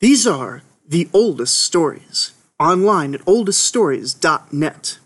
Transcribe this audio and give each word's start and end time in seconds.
These 0.00 0.26
are 0.26 0.62
the 0.88 1.10
oldest 1.12 1.58
stories, 1.58 2.32
online 2.58 3.14
at 3.14 3.20
oldeststories.net. 3.26 4.98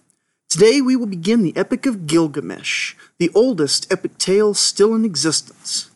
Today 0.48 0.80
we 0.80 0.94
will 0.94 1.06
begin 1.06 1.42
the 1.42 1.56
Epic 1.56 1.84
of 1.84 2.06
Gilgamesh, 2.06 2.95
the 3.19 3.33
oldest 3.35 3.93
epic 3.93 4.19
tale 4.19 4.54
still 4.54 4.95
in 4.95 5.04
existence. 5.04 5.91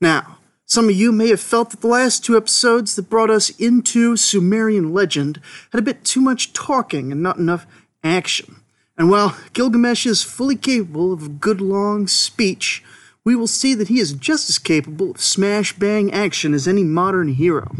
Now, 0.00 0.38
some 0.64 0.88
of 0.88 0.94
you 0.94 1.12
may 1.12 1.28
have 1.28 1.42
felt 1.42 1.72
that 1.72 1.82
the 1.82 1.88
last 1.88 2.24
two 2.24 2.38
episodes 2.38 2.96
that 2.96 3.10
brought 3.10 3.28
us 3.28 3.50
into 3.58 4.16
Sumerian 4.16 4.94
legend 4.94 5.42
had 5.70 5.80
a 5.80 5.84
bit 5.84 6.02
too 6.02 6.22
much 6.22 6.54
talking 6.54 7.12
and 7.12 7.22
not 7.22 7.36
enough 7.36 7.66
action. 8.02 8.62
And 8.96 9.10
while 9.10 9.36
Gilgamesh 9.52 10.06
is 10.06 10.22
fully 10.22 10.56
capable 10.56 11.12
of 11.12 11.22
a 11.26 11.28
good 11.28 11.60
long 11.60 12.06
speech, 12.06 12.82
we 13.24 13.36
will 13.36 13.46
see 13.46 13.74
that 13.74 13.88
he 13.88 14.00
is 14.00 14.14
just 14.14 14.48
as 14.48 14.58
capable 14.58 15.10
of 15.10 15.20
smash 15.20 15.74
bang 15.74 16.10
action 16.14 16.54
as 16.54 16.66
any 16.66 16.82
modern 16.82 17.28
hero. 17.34 17.76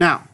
Now, 0.00 0.28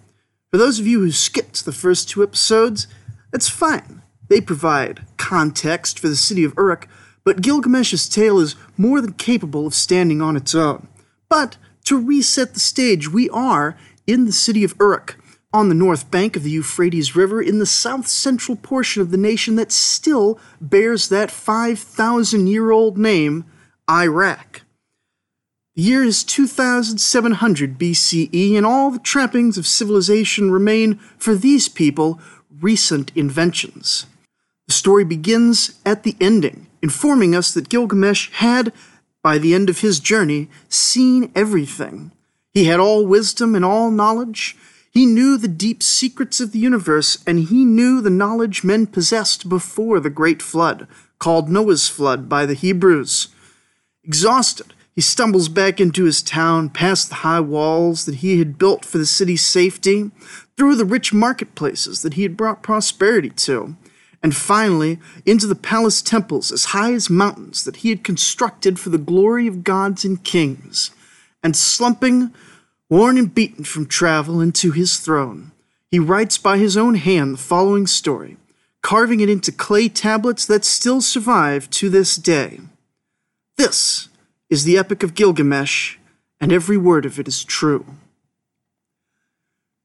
for 0.50 0.58
those 0.58 0.78
of 0.78 0.86
you 0.86 1.00
who 1.00 1.10
skipped 1.10 1.64
the 1.64 1.72
first 1.72 2.08
two 2.08 2.22
episodes, 2.22 2.86
that's 3.32 3.48
fine. 3.48 4.02
They 4.28 4.40
provide 4.40 5.06
context 5.16 5.98
for 5.98 6.08
the 6.08 6.16
city 6.16 6.44
of 6.44 6.54
Uruk, 6.56 6.88
but 7.24 7.40
Gilgamesh's 7.40 8.08
tale 8.08 8.38
is 8.38 8.56
more 8.76 9.00
than 9.00 9.14
capable 9.14 9.66
of 9.66 9.74
standing 9.74 10.20
on 10.20 10.36
its 10.36 10.54
own. 10.54 10.88
But 11.28 11.56
to 11.84 12.00
reset 12.00 12.54
the 12.54 12.60
stage, 12.60 13.10
we 13.10 13.28
are 13.30 13.76
in 14.06 14.26
the 14.26 14.32
city 14.32 14.64
of 14.64 14.74
Uruk, 14.78 15.16
on 15.52 15.68
the 15.68 15.74
north 15.74 16.10
bank 16.10 16.36
of 16.36 16.42
the 16.42 16.50
Euphrates 16.50 17.14
River, 17.14 17.40
in 17.40 17.58
the 17.58 17.66
south 17.66 18.06
central 18.06 18.56
portion 18.56 19.00
of 19.00 19.10
the 19.10 19.16
nation 19.16 19.56
that 19.56 19.72
still 19.72 20.38
bears 20.60 21.08
that 21.08 21.30
5,000 21.30 22.46
year 22.46 22.70
old 22.70 22.98
name, 22.98 23.44
Iraq. 23.88 24.62
The 25.76 25.82
year 25.82 26.04
is 26.04 26.22
2700 26.22 27.78
BCE, 27.78 28.56
and 28.56 28.64
all 28.64 28.92
the 28.92 29.00
trappings 29.00 29.58
of 29.58 29.66
civilization 29.66 30.52
remain, 30.52 31.00
for 31.18 31.34
these 31.34 31.68
people, 31.68 32.20
recent 32.60 33.10
inventions. 33.16 34.06
The 34.68 34.72
story 34.72 35.04
begins 35.04 35.80
at 35.84 36.04
the 36.04 36.16
ending, 36.20 36.68
informing 36.80 37.34
us 37.34 37.52
that 37.52 37.68
Gilgamesh 37.68 38.30
had, 38.34 38.72
by 39.20 39.38
the 39.38 39.52
end 39.52 39.68
of 39.68 39.80
his 39.80 39.98
journey, 39.98 40.48
seen 40.68 41.32
everything. 41.34 42.12
He 42.52 42.66
had 42.66 42.78
all 42.78 43.04
wisdom 43.04 43.56
and 43.56 43.64
all 43.64 43.90
knowledge. 43.90 44.56
He 44.92 45.06
knew 45.06 45.36
the 45.36 45.48
deep 45.48 45.82
secrets 45.82 46.40
of 46.40 46.52
the 46.52 46.60
universe, 46.60 47.18
and 47.26 47.40
he 47.40 47.64
knew 47.64 48.00
the 48.00 48.10
knowledge 48.10 48.62
men 48.62 48.86
possessed 48.86 49.48
before 49.48 49.98
the 49.98 50.08
great 50.08 50.40
flood, 50.40 50.86
called 51.18 51.48
Noah's 51.48 51.88
flood 51.88 52.28
by 52.28 52.46
the 52.46 52.54
Hebrews. 52.54 53.26
Exhausted, 54.04 54.73
he 54.94 55.00
stumbles 55.00 55.48
back 55.48 55.80
into 55.80 56.04
his 56.04 56.22
town, 56.22 56.68
past 56.68 57.08
the 57.08 57.16
high 57.16 57.40
walls 57.40 58.04
that 58.04 58.16
he 58.16 58.38
had 58.38 58.58
built 58.58 58.84
for 58.84 58.98
the 58.98 59.06
city's 59.06 59.44
safety, 59.44 60.12
through 60.56 60.76
the 60.76 60.84
rich 60.84 61.12
marketplaces 61.12 62.02
that 62.02 62.14
he 62.14 62.22
had 62.22 62.36
brought 62.36 62.62
prosperity 62.62 63.30
to, 63.30 63.76
and 64.22 64.36
finally 64.36 65.00
into 65.26 65.48
the 65.48 65.56
palace 65.56 66.00
temples 66.00 66.52
as 66.52 66.66
high 66.66 66.92
as 66.92 67.10
mountains 67.10 67.64
that 67.64 67.76
he 67.76 67.88
had 67.88 68.04
constructed 68.04 68.78
for 68.78 68.90
the 68.90 68.98
glory 68.98 69.48
of 69.48 69.64
gods 69.64 70.04
and 70.04 70.22
kings, 70.22 70.92
and 71.42 71.56
slumping, 71.56 72.32
worn 72.88 73.18
and 73.18 73.34
beaten 73.34 73.64
from 73.64 73.86
travel, 73.86 74.40
into 74.40 74.70
his 74.70 74.98
throne. 74.98 75.50
He 75.90 75.98
writes 75.98 76.38
by 76.38 76.58
his 76.58 76.76
own 76.76 76.94
hand 76.94 77.34
the 77.34 77.38
following 77.38 77.88
story, 77.88 78.36
carving 78.80 79.18
it 79.20 79.28
into 79.28 79.50
clay 79.50 79.88
tablets 79.88 80.46
that 80.46 80.64
still 80.64 81.00
survive 81.00 81.68
to 81.70 81.90
this 81.90 82.16
day. 82.16 82.60
This 83.56 84.08
is 84.50 84.64
the 84.64 84.78
Epic 84.78 85.02
of 85.02 85.14
Gilgamesh, 85.14 85.96
and 86.40 86.52
every 86.52 86.76
word 86.76 87.06
of 87.06 87.18
it 87.18 87.28
is 87.28 87.44
true. 87.44 87.84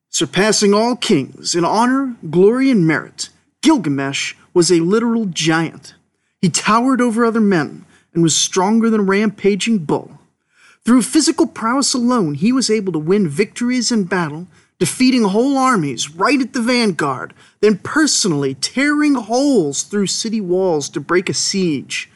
Surpassing 0.10 0.74
all 0.74 0.96
kings 0.96 1.56
in 1.56 1.64
honor, 1.64 2.16
glory, 2.30 2.70
and 2.70 2.86
merit, 2.86 3.30
Gilgamesh 3.62 4.34
was 4.54 4.72
a 4.72 4.80
literal 4.80 5.26
giant. 5.26 5.94
He 6.42 6.50
towered 6.50 7.02
over 7.02 7.24
other 7.24 7.42
men 7.42 7.86
and 8.14 8.24
was 8.24 8.36
stronger 8.36 8.90
than 8.90 9.02
a 9.02 9.04
rampaging 9.04 9.80
bull. 9.80 10.20
Through 10.84 11.04
physical 11.04 11.46
prowess 11.46 11.94
alone, 11.94 12.34
he 12.34 12.52
was 12.52 12.70
able 12.70 12.92
to 12.94 13.00
win 13.00 13.28
victories 13.28 13.92
in 13.92 14.06
battle, 14.06 14.48
defeating 14.80 15.26
whole 15.26 15.58
armies 15.58 16.10
right 16.16 16.42
at 16.42 16.54
the 16.54 16.62
vanguard, 16.62 17.34
then 17.60 17.78
personally 17.78 18.56
tearing 18.56 19.14
holes 19.14 19.84
through 19.84 20.08
city 20.08 20.42
walls 20.42 20.90
to 20.90 21.00
break 21.00 21.30
a 21.30 21.34
siege. 21.34 22.10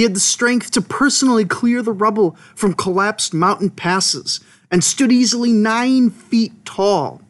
He 0.00 0.04
had 0.04 0.16
the 0.16 0.20
strength 0.20 0.70
to 0.70 0.80
personally 0.80 1.44
clear 1.44 1.82
the 1.82 1.92
rubble 1.92 2.34
from 2.54 2.72
collapsed 2.72 3.34
mountain 3.34 3.68
passes 3.68 4.40
and 4.70 4.82
stood 4.82 5.12
easily 5.12 5.52
nine 5.52 6.08
feet 6.08 6.64
tall. 6.64 7.20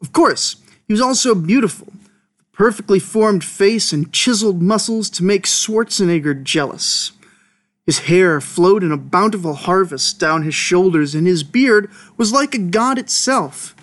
Of 0.00 0.12
course, 0.12 0.56
he 0.88 0.92
was 0.92 1.00
also 1.00 1.32
beautiful, 1.32 1.92
perfectly 2.50 2.98
formed 2.98 3.44
face 3.44 3.92
and 3.92 4.12
chiseled 4.12 4.60
muscles 4.60 5.08
to 5.10 5.22
make 5.22 5.44
Schwarzenegger 5.46 6.42
jealous. 6.42 7.12
His 7.86 8.00
hair 8.00 8.40
flowed 8.40 8.82
in 8.82 8.90
a 8.90 8.96
bountiful 8.96 9.54
harvest 9.54 10.18
down 10.18 10.42
his 10.42 10.56
shoulders, 10.56 11.14
and 11.14 11.24
his 11.24 11.44
beard 11.44 11.88
was 12.16 12.32
like 12.32 12.52
a 12.52 12.58
god 12.58 12.98
itself. 12.98 13.76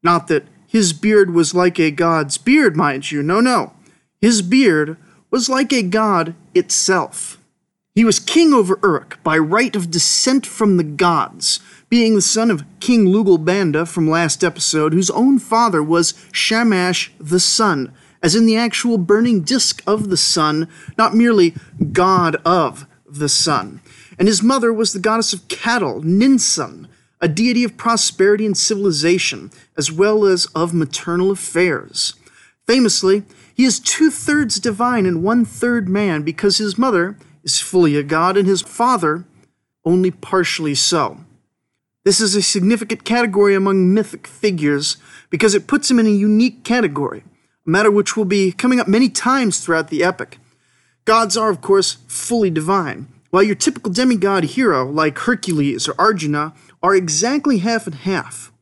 Not 0.00 0.28
that 0.28 0.44
his 0.68 0.92
beard 0.92 1.34
was 1.34 1.56
like 1.56 1.80
a 1.80 1.90
god's 1.90 2.38
beard, 2.38 2.76
mind 2.76 3.10
you, 3.10 3.20
no, 3.20 3.40
no. 3.40 3.72
His 4.20 4.42
beard 4.42 4.96
was 5.28 5.48
like 5.48 5.72
a 5.72 5.82
god 5.82 6.36
itself. 6.54 7.37
He 7.98 8.04
was 8.04 8.20
king 8.20 8.54
over 8.54 8.78
Uruk 8.80 9.18
by 9.24 9.36
right 9.36 9.74
of 9.74 9.90
descent 9.90 10.46
from 10.46 10.76
the 10.76 10.84
gods, 10.84 11.58
being 11.88 12.14
the 12.14 12.22
son 12.22 12.48
of 12.48 12.62
King 12.78 13.06
Lugalbanda 13.06 13.88
from 13.88 14.08
last 14.08 14.44
episode, 14.44 14.92
whose 14.92 15.10
own 15.10 15.40
father 15.40 15.82
was 15.82 16.14
Shamash 16.30 17.10
the 17.18 17.40
sun, 17.40 17.92
as 18.22 18.36
in 18.36 18.46
the 18.46 18.56
actual 18.56 18.98
burning 18.98 19.40
disk 19.40 19.82
of 19.84 20.10
the 20.10 20.16
sun, 20.16 20.68
not 20.96 21.16
merely 21.16 21.56
god 21.90 22.36
of 22.44 22.86
the 23.04 23.28
sun. 23.28 23.80
And 24.16 24.28
his 24.28 24.44
mother 24.44 24.72
was 24.72 24.92
the 24.92 25.00
goddess 25.00 25.32
of 25.32 25.48
cattle, 25.48 26.00
Ninsun, 26.00 26.86
a 27.20 27.26
deity 27.26 27.64
of 27.64 27.76
prosperity 27.76 28.46
and 28.46 28.56
civilization, 28.56 29.50
as 29.76 29.90
well 29.90 30.24
as 30.24 30.46
of 30.54 30.72
maternal 30.72 31.32
affairs. 31.32 32.14
Famously, 32.64 33.24
he 33.52 33.64
is 33.64 33.80
two 33.80 34.12
thirds 34.12 34.60
divine 34.60 35.04
and 35.04 35.24
one 35.24 35.44
third 35.44 35.88
man 35.88 36.22
because 36.22 36.58
his 36.58 36.78
mother 36.78 37.16
is 37.48 37.60
fully 37.60 37.96
a 37.96 38.02
god 38.02 38.36
and 38.36 38.46
his 38.46 38.60
father 38.60 39.24
only 39.84 40.10
partially 40.10 40.74
so. 40.74 41.18
This 42.04 42.20
is 42.20 42.34
a 42.34 42.42
significant 42.42 43.04
category 43.04 43.54
among 43.54 43.92
mythic 43.94 44.26
figures 44.26 44.98
because 45.30 45.54
it 45.54 45.66
puts 45.66 45.90
him 45.90 45.98
in 45.98 46.06
a 46.06 46.10
unique 46.10 46.62
category, 46.62 47.24
a 47.66 47.70
matter 47.70 47.90
which 47.90 48.16
will 48.16 48.26
be 48.26 48.52
coming 48.52 48.80
up 48.80 48.86
many 48.86 49.08
times 49.08 49.60
throughout 49.60 49.88
the 49.88 50.04
epic. 50.04 50.38
Gods 51.06 51.36
are, 51.36 51.48
of 51.48 51.60
course, 51.62 51.98
fully 52.06 52.50
divine, 52.50 53.08
while 53.30 53.42
your 53.42 53.54
typical 53.54 53.90
demigod 53.90 54.44
hero, 54.44 54.84
like 54.90 55.18
Hercules 55.18 55.88
or 55.88 55.94
Arjuna, 55.98 56.52
are 56.82 56.94
exactly 56.94 57.58
half 57.58 57.86
and 57.86 57.96
half. 57.96 58.52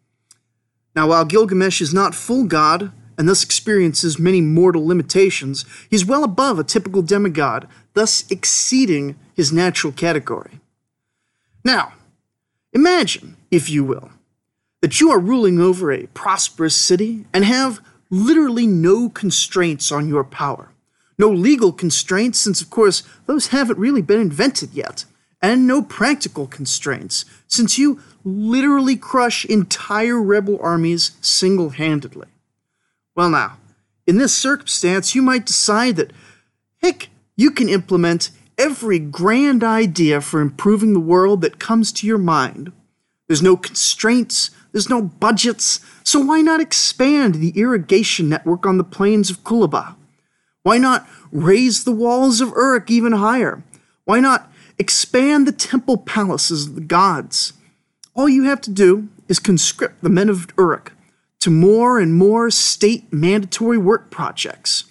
Now, 0.95 1.09
while 1.09 1.25
Gilgamesh 1.25 1.81
is 1.81 1.93
not 1.93 2.15
full 2.15 2.45
god, 2.45 2.93
and 3.19 3.29
thus 3.29 3.43
experiences 3.43 4.19
many 4.19 4.41
mortal 4.41 4.87
limitations, 4.87 5.65
he's 5.91 6.05
well 6.05 6.25
above 6.25 6.59
a 6.59 6.65
typical 6.65 7.03
demigod, 7.03 7.69
thus 7.95 8.25
exceeding 8.31 9.17
his 9.35 9.53
natural 9.53 9.93
category. 9.93 10.61
Now, 11.65 11.93
Imagine, 12.77 13.39
if 13.51 13.71
you 13.71 13.85
will, 13.85 14.11
that 14.83 15.01
you 15.01 15.11
are 15.11 15.19
ruling 15.19 15.59
over 15.59 15.91
a 15.91 16.09
prosperous 16.09 16.77
city 16.77 17.25
and 17.33 17.43
have 17.43 17.81
literally 18.11 18.67
no 18.67 19.09
constraints 19.09 19.91
on 19.91 20.11
your 20.11 20.23
power. 20.23 20.69
No 21.19 21.31
legal 21.31 21.73
constraints, 21.73 22.39
since 22.39 22.61
of 22.61 22.69
course 22.69 23.03
those 23.25 23.47
haven't 23.47 23.79
really 23.79 24.03
been 24.03 24.21
invented 24.21 24.75
yet. 24.75 25.07
And 25.41 25.67
no 25.67 25.81
practical 25.81 26.47
constraints, 26.47 27.25
since 27.49 27.79
you 27.79 27.99
literally 28.25 28.97
crush 28.97 29.47
entire 29.47 30.21
rebel 30.21 30.59
armies 30.61 31.13
single 31.23 31.71
handedly. 31.71 32.29
Well, 33.17 33.31
now, 33.31 33.57
in 34.07 34.19
this 34.19 34.35
circumstance, 34.35 35.15
you 35.15 35.23
might 35.23 35.47
decide 35.47 35.97
that, 35.97 36.13
heck, 36.83 37.09
you 37.35 37.51
can 37.51 37.71
implement 37.71 38.31
every 38.59 38.99
grand 38.99 39.65
idea 39.65 40.21
for 40.21 40.41
improving 40.43 40.93
the 40.93 41.01
world 41.01 41.41
that 41.41 41.59
comes 41.59 41.93
to 41.93 42.07
your 42.07 42.19
mind. 42.19 42.73
There's 43.27 43.43
no 43.43 43.57
constraints, 43.57 44.51
there's 44.71 44.91
no 44.91 45.01
budgets, 45.01 45.81
so 46.05 46.21
why 46.21 46.43
not 46.43 46.61
expand 46.61 47.37
the 47.37 47.59
irrigation 47.59 48.29
network 48.29 48.67
on 48.67 48.77
the 48.77 48.85
plains 48.85 49.31
of 49.31 49.43
Kulaba? 49.43 49.97
Why 50.63 50.77
not 50.77 51.09
raise 51.33 51.85
the 51.85 51.93
walls 51.93 52.43
of 52.43 52.51
Uruk 52.51 52.91
even 52.91 53.13
higher? 53.13 53.65
Why 54.05 54.21
not 54.21 54.53
expand 54.79 55.47
the 55.47 55.53
temple 55.53 55.97
palaces 55.97 56.67
of 56.67 56.75
the 56.75 56.83
gods? 56.83 57.55
All 58.15 58.29
you 58.29 58.45
have 58.45 58.61
to 58.63 58.71
do 58.71 59.09
is 59.27 59.39
conscript 59.39 60.03
the 60.03 60.11
men 60.11 60.29
of 60.29 60.49
Uruk 60.59 60.93
to 61.47 61.51
more 61.53 62.01
and 62.01 62.13
more 62.13 62.51
state 62.51 63.05
mandatory 63.13 63.79
work 63.79 64.11
projects. 64.11 64.83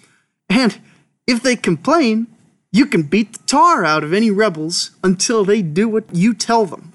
And 0.48 0.80
if 1.26 1.42
they 1.42 1.54
complain, 1.54 2.28
you 2.72 2.86
can 2.86 3.02
beat 3.02 3.34
the 3.34 3.46
tar 3.46 3.84
out 3.84 4.02
of 4.02 4.14
any 4.14 4.30
rebels 4.30 4.92
until 5.04 5.44
they 5.44 5.60
do 5.60 5.86
what 5.86 6.04
you 6.14 6.32
tell 6.32 6.64
them. 6.64 6.94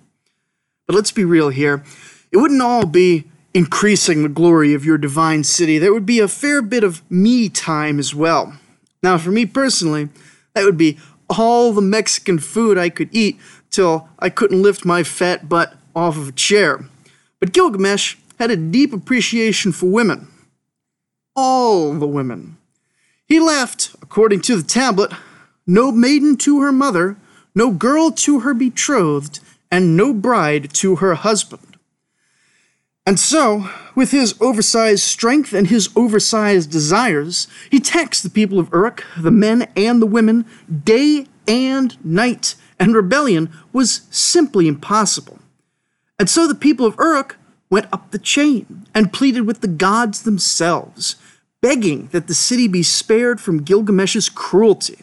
But 0.87 0.95
let's 0.95 1.11
be 1.11 1.23
real 1.23 1.49
here. 1.49 1.83
It 2.31 2.37
wouldn't 2.37 2.63
all 2.63 2.87
be 2.87 3.25
increasing 3.53 4.23
the 4.23 4.29
glory 4.29 4.73
of 4.73 4.83
your 4.83 4.97
divine 4.97 5.43
city, 5.43 5.77
there 5.77 5.93
would 5.93 6.07
be 6.07 6.19
a 6.19 6.27
fair 6.27 6.63
bit 6.63 6.83
of 6.83 7.03
me 7.11 7.47
time 7.47 7.99
as 7.99 8.15
well. 8.15 8.57
Now, 9.03 9.19
for 9.19 9.29
me 9.29 9.45
personally, 9.45 10.09
that 10.55 10.65
would 10.65 10.77
be 10.77 10.97
all 11.29 11.71
the 11.71 11.81
Mexican 11.81 12.39
food 12.39 12.79
I 12.79 12.89
could 12.89 13.09
eat 13.11 13.39
till 13.69 14.09
I 14.17 14.31
couldn't 14.31 14.63
lift 14.63 14.85
my 14.85 15.03
fat 15.03 15.47
butt 15.47 15.77
off 15.95 16.17
of 16.17 16.29
a 16.29 16.31
chair. 16.31 16.83
But 17.39 17.53
Gilgamesh 17.53 18.15
had 18.41 18.49
a 18.49 18.55
deep 18.55 18.91
appreciation 18.91 19.71
for 19.71 19.85
women. 19.85 20.27
All 21.35 21.93
the 21.93 22.07
women. 22.07 22.57
He 23.27 23.39
left, 23.39 23.95
according 24.01 24.41
to 24.41 24.55
the 24.55 24.67
tablet, 24.67 25.11
no 25.67 25.91
maiden 25.91 26.37
to 26.37 26.59
her 26.61 26.71
mother, 26.71 27.17
no 27.53 27.69
girl 27.69 28.09
to 28.11 28.39
her 28.39 28.55
betrothed, 28.55 29.41
and 29.69 29.95
no 29.95 30.11
bride 30.11 30.73
to 30.73 30.95
her 30.95 31.13
husband. 31.13 31.77
And 33.05 33.19
so, 33.19 33.69
with 33.93 34.09
his 34.09 34.33
oversized 34.41 35.03
strength 35.03 35.53
and 35.53 35.67
his 35.67 35.89
oversized 35.95 36.71
desires, 36.71 37.47
he 37.69 37.79
taxed 37.79 38.23
the 38.23 38.29
people 38.31 38.57
of 38.57 38.71
Uruk, 38.73 39.05
the 39.19 39.29
men 39.29 39.71
and 39.75 40.01
the 40.01 40.07
women, 40.07 40.47
day 40.83 41.27
and 41.47 42.03
night, 42.03 42.55
and 42.79 42.95
rebellion 42.95 43.51
was 43.71 44.01
simply 44.09 44.67
impossible. 44.67 45.37
And 46.17 46.27
so 46.27 46.47
the 46.47 46.55
people 46.55 46.87
of 46.87 46.95
Uruk 46.99 47.37
went 47.71 47.87
up 47.91 48.11
the 48.11 48.19
chain 48.19 48.85
and 48.93 49.13
pleaded 49.13 49.41
with 49.41 49.61
the 49.61 49.67
gods 49.67 50.21
themselves, 50.21 51.15
begging 51.61 52.07
that 52.07 52.27
the 52.27 52.35
city 52.35 52.67
be 52.67 52.83
spared 52.83 53.41
from 53.41 53.63
Gilgamesh's 53.63 54.29
cruelty. 54.29 54.99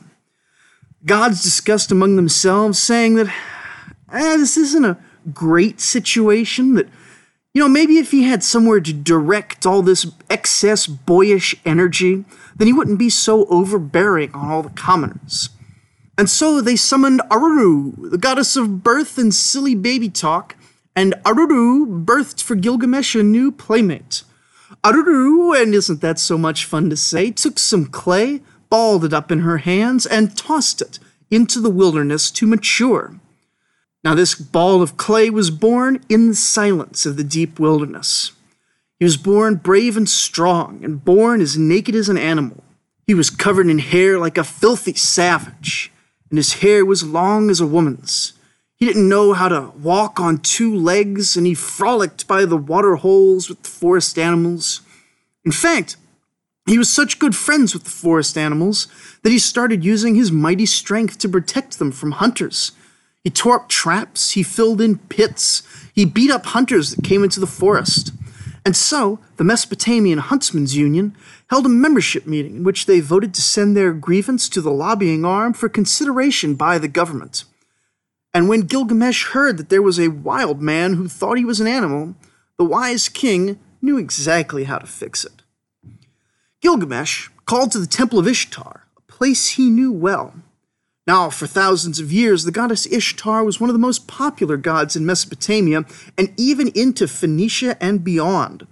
Gods 1.04 1.42
discussed 1.42 1.90
among 1.90 2.14
themselves, 2.14 2.78
saying 2.78 3.14
that 3.14 3.34
eh, 4.12 4.36
this 4.36 4.56
isn't 4.56 4.84
a 4.84 4.98
great 5.32 5.80
situation, 5.80 6.74
that 6.74 6.88
you 7.54 7.62
know, 7.62 7.68
maybe 7.68 7.98
if 7.98 8.10
he 8.10 8.24
had 8.24 8.44
somewhere 8.44 8.80
to 8.80 8.92
direct 8.92 9.66
all 9.66 9.82
this 9.82 10.06
excess 10.28 10.86
boyish 10.86 11.56
energy, 11.64 12.24
then 12.54 12.66
he 12.66 12.72
wouldn't 12.72 12.98
be 12.98 13.10
so 13.10 13.46
overbearing 13.46 14.32
on 14.32 14.50
all 14.50 14.62
the 14.62 14.68
commoners. 14.70 15.48
And 16.18 16.28
so 16.28 16.60
they 16.60 16.76
summoned 16.76 17.20
Aruru, 17.30 18.10
the 18.10 18.18
goddess 18.18 18.54
of 18.56 18.82
birth 18.82 19.18
and 19.18 19.34
silly 19.34 19.74
baby 19.74 20.08
talk, 20.08 20.56
and 20.98 21.14
Aruru 21.24 22.04
birthed 22.04 22.42
for 22.42 22.56
Gilgamesh 22.56 23.14
a 23.14 23.22
new 23.22 23.52
playmate. 23.52 24.24
Aruru, 24.82 25.54
and 25.56 25.72
isn't 25.72 26.00
that 26.00 26.18
so 26.18 26.36
much 26.36 26.64
fun 26.64 26.90
to 26.90 26.96
say, 26.96 27.30
took 27.30 27.56
some 27.60 27.86
clay, 27.86 28.40
balled 28.68 29.04
it 29.04 29.12
up 29.12 29.30
in 29.30 29.42
her 29.42 29.58
hands, 29.58 30.06
and 30.06 30.36
tossed 30.36 30.82
it 30.82 30.98
into 31.30 31.60
the 31.60 31.70
wilderness 31.70 32.32
to 32.32 32.48
mature. 32.48 33.14
Now, 34.02 34.16
this 34.16 34.34
ball 34.34 34.82
of 34.82 34.96
clay 34.96 35.30
was 35.30 35.52
born 35.52 36.04
in 36.08 36.30
the 36.30 36.34
silence 36.34 37.06
of 37.06 37.16
the 37.16 37.22
deep 37.22 37.60
wilderness. 37.60 38.32
He 38.98 39.04
was 39.04 39.16
born 39.16 39.54
brave 39.54 39.96
and 39.96 40.08
strong, 40.08 40.84
and 40.84 41.04
born 41.04 41.40
as 41.40 41.56
naked 41.56 41.94
as 41.94 42.08
an 42.08 42.18
animal. 42.18 42.64
He 43.06 43.14
was 43.14 43.30
covered 43.30 43.68
in 43.68 43.78
hair 43.78 44.18
like 44.18 44.36
a 44.36 44.42
filthy 44.42 44.94
savage, 44.94 45.92
and 46.28 46.38
his 46.38 46.54
hair 46.54 46.84
was 46.84 47.04
long 47.04 47.50
as 47.50 47.60
a 47.60 47.68
woman's. 47.68 48.32
He 48.78 48.86
didn't 48.86 49.08
know 49.08 49.32
how 49.32 49.48
to 49.48 49.72
walk 49.76 50.20
on 50.20 50.38
two 50.38 50.74
legs, 50.74 51.36
and 51.36 51.46
he 51.46 51.54
frolicked 51.54 52.28
by 52.28 52.44
the 52.44 52.56
water 52.56 52.96
holes 52.96 53.48
with 53.48 53.62
the 53.62 53.68
forest 53.68 54.18
animals. 54.18 54.82
In 55.44 55.52
fact, 55.52 55.96
he 56.66 56.78
was 56.78 56.92
such 56.92 57.18
good 57.18 57.34
friends 57.34 57.74
with 57.74 57.84
the 57.84 57.90
forest 57.90 58.38
animals 58.38 58.86
that 59.22 59.30
he 59.30 59.38
started 59.38 59.84
using 59.84 60.14
his 60.14 60.30
mighty 60.30 60.66
strength 60.66 61.18
to 61.18 61.28
protect 61.28 61.78
them 61.78 61.90
from 61.90 62.12
hunters 62.12 62.72
he 63.24 63.30
tore 63.30 63.56
up 63.56 63.68
traps, 63.68 64.30
he 64.30 64.42
filled 64.42 64.80
in 64.80 64.96
pits, 64.96 65.62
he 65.92 66.04
beat 66.06 66.30
up 66.30 66.46
hunters 66.46 66.94
that 66.94 67.04
came 67.04 67.24
into 67.24 67.40
the 67.40 67.46
forest. 67.46 68.12
And 68.64 68.76
so, 68.76 69.18
the 69.36 69.44
Mesopotamian 69.44 70.18
Huntsmen's 70.18 70.76
Union 70.76 71.16
held 71.50 71.66
a 71.66 71.70
membership 71.70 72.26
meeting 72.26 72.56
in 72.56 72.64
which 72.64 72.86
they 72.86 73.00
voted 73.00 73.34
to 73.34 73.42
send 73.42 73.76
their 73.76 73.92
grievance 73.92 74.48
to 74.48 74.62
the 74.62 74.70
lobbying 74.70 75.24
arm 75.24 75.52
for 75.52 75.68
consideration 75.68 76.54
by 76.54 76.78
the 76.78 76.88
government. 76.88 77.44
And 78.38 78.48
when 78.48 78.68
Gilgamesh 78.68 79.30
heard 79.30 79.56
that 79.56 79.68
there 79.68 79.82
was 79.82 79.98
a 79.98 80.12
wild 80.12 80.62
man 80.62 80.94
who 80.94 81.08
thought 81.08 81.38
he 81.38 81.44
was 81.44 81.58
an 81.58 81.66
animal, 81.66 82.14
the 82.56 82.64
wise 82.64 83.08
king 83.08 83.58
knew 83.82 83.98
exactly 83.98 84.62
how 84.62 84.78
to 84.78 84.86
fix 84.86 85.24
it. 85.24 85.42
Gilgamesh 86.60 87.30
called 87.46 87.72
to 87.72 87.80
the 87.80 87.86
Temple 87.88 88.16
of 88.16 88.28
Ishtar, 88.28 88.86
a 88.96 89.00
place 89.12 89.48
he 89.48 89.68
knew 89.68 89.90
well. 89.90 90.34
Now, 91.04 91.30
for 91.30 91.48
thousands 91.48 91.98
of 91.98 92.12
years, 92.12 92.44
the 92.44 92.52
goddess 92.52 92.86
Ishtar 92.86 93.42
was 93.42 93.58
one 93.58 93.70
of 93.70 93.74
the 93.74 93.80
most 93.80 94.06
popular 94.06 94.56
gods 94.56 94.94
in 94.94 95.04
Mesopotamia 95.04 95.84
and 96.16 96.32
even 96.36 96.68
into 96.76 97.08
Phoenicia 97.08 97.76
and 97.82 98.04
beyond. 98.04 98.68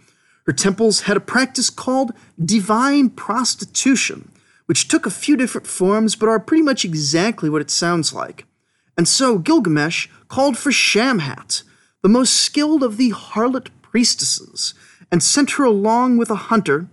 Her 0.47 0.53
temples 0.53 1.01
had 1.01 1.17
a 1.17 1.31
practice 1.35 1.71
called 1.71 2.13
divine 2.39 3.11
prostitution, 3.11 4.31
which 4.67 4.87
took 4.87 5.07
a 5.07 5.11
few 5.11 5.37
different 5.37 5.67
forms 5.67 6.15
but 6.15 6.29
are 6.29 6.39
pretty 6.39 6.63
much 6.63 6.85
exactly 6.85 7.51
what 7.51 7.63
it 7.63 7.71
sounds 7.73 8.13
like. 8.15 8.47
And 8.97 9.07
so 9.07 9.39
Gilgamesh 9.39 10.09
called 10.29 10.57
for 10.57 10.71
Shamhat, 10.71 11.63
the 12.03 12.09
most 12.09 12.35
skilled 12.35 12.83
of 12.83 12.97
the 12.97 13.11
harlot 13.11 13.69
priestesses, 13.83 14.75
and 15.11 15.23
sent 15.23 15.53
her 15.53 15.65
along 15.65 16.17
with 16.17 16.31
a 16.31 16.37
hunter 16.37 16.89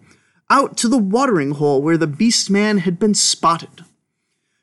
out 0.50 0.78
to 0.78 0.88
the 0.88 0.98
watering 0.98 1.52
hole 1.52 1.82
where 1.82 1.98
the 1.98 2.08
beast 2.08 2.50
man 2.50 2.80
had 2.80 3.00
been 3.00 3.14
spotted. 3.14 3.86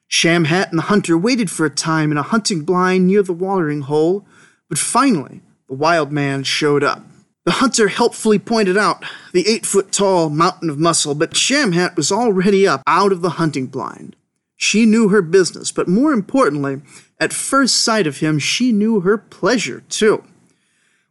Shamhat 0.09 0.71
and 0.71 0.79
the 0.79 0.85
hunter 0.85 1.17
waited 1.17 1.51
for 1.51 1.65
a 1.65 1.71
time 1.71 2.11
in 2.11 2.19
a 2.19 2.23
hunting 2.23 2.63
blind 2.63 3.07
near 3.07 3.23
the 3.23 3.33
watering 3.33 3.83
hole, 3.83 4.27
but 4.69 4.79
finally 4.79 5.41
the 5.69 5.75
wild 5.75 6.11
man 6.11 6.43
showed 6.43 6.83
up. 6.83 7.05
The 7.45 7.53
hunter 7.53 7.89
helpfully 7.89 8.39
pointed 8.39 8.77
out 8.77 9.05
the 9.33 9.49
eight 9.49 9.65
foot 9.65 9.93
tall 9.93 10.29
mountain 10.29 10.69
of 10.69 10.79
muscle, 10.79 11.15
but 11.15 11.33
Shamhat 11.33 11.97
was 11.97 12.13
already 12.13 12.67
up 12.67 12.83
out 12.87 13.13
of 13.13 13.23
the 13.23 13.31
hunting 13.31 13.67
blind. 13.67 14.15
She 14.63 14.85
knew 14.85 15.09
her 15.09 15.23
business, 15.23 15.73
but 15.73 15.89
more 15.89 16.13
importantly, 16.13 16.83
at 17.19 17.33
first 17.33 17.81
sight 17.81 18.07
of 18.07 18.19
him, 18.19 18.39
she 18.39 18.73
knew 18.73 19.01
her 19.01 19.17
pleasure 19.17 19.83
too. 19.89 20.23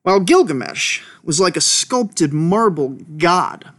While 0.04 0.20
Gilgamesh 0.20 1.02
was 1.24 1.40
like 1.40 1.58
a 1.58 1.62
sculpted 1.62 2.32
marble 2.32 2.90
god, 3.18 3.72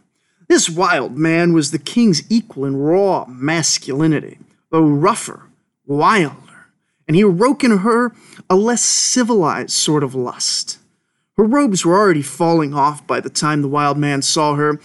this 0.48 0.68
wild 0.68 1.16
man 1.16 1.52
was 1.52 1.70
the 1.70 1.78
king's 1.78 2.28
equal 2.28 2.64
in 2.64 2.78
raw 2.78 3.26
masculinity 3.28 4.38
though 4.72 4.82
rougher, 4.82 5.42
wilder, 5.86 6.66
and 7.06 7.14
he 7.14 7.22
awoke 7.22 7.62
in 7.62 7.78
her 7.78 8.12
a 8.48 8.56
less 8.56 8.82
civilized 8.82 9.70
sort 9.70 10.02
of 10.02 10.16
lust. 10.16 10.78
Her 11.36 11.44
robes 11.44 11.84
were 11.84 11.96
already 11.96 12.22
falling 12.22 12.74
off 12.74 13.06
by 13.06 13.20
the 13.20 13.30
time 13.30 13.62
the 13.62 13.68
wild 13.68 13.98
man 13.98 14.20
saw 14.22 14.56
her, 14.56 14.80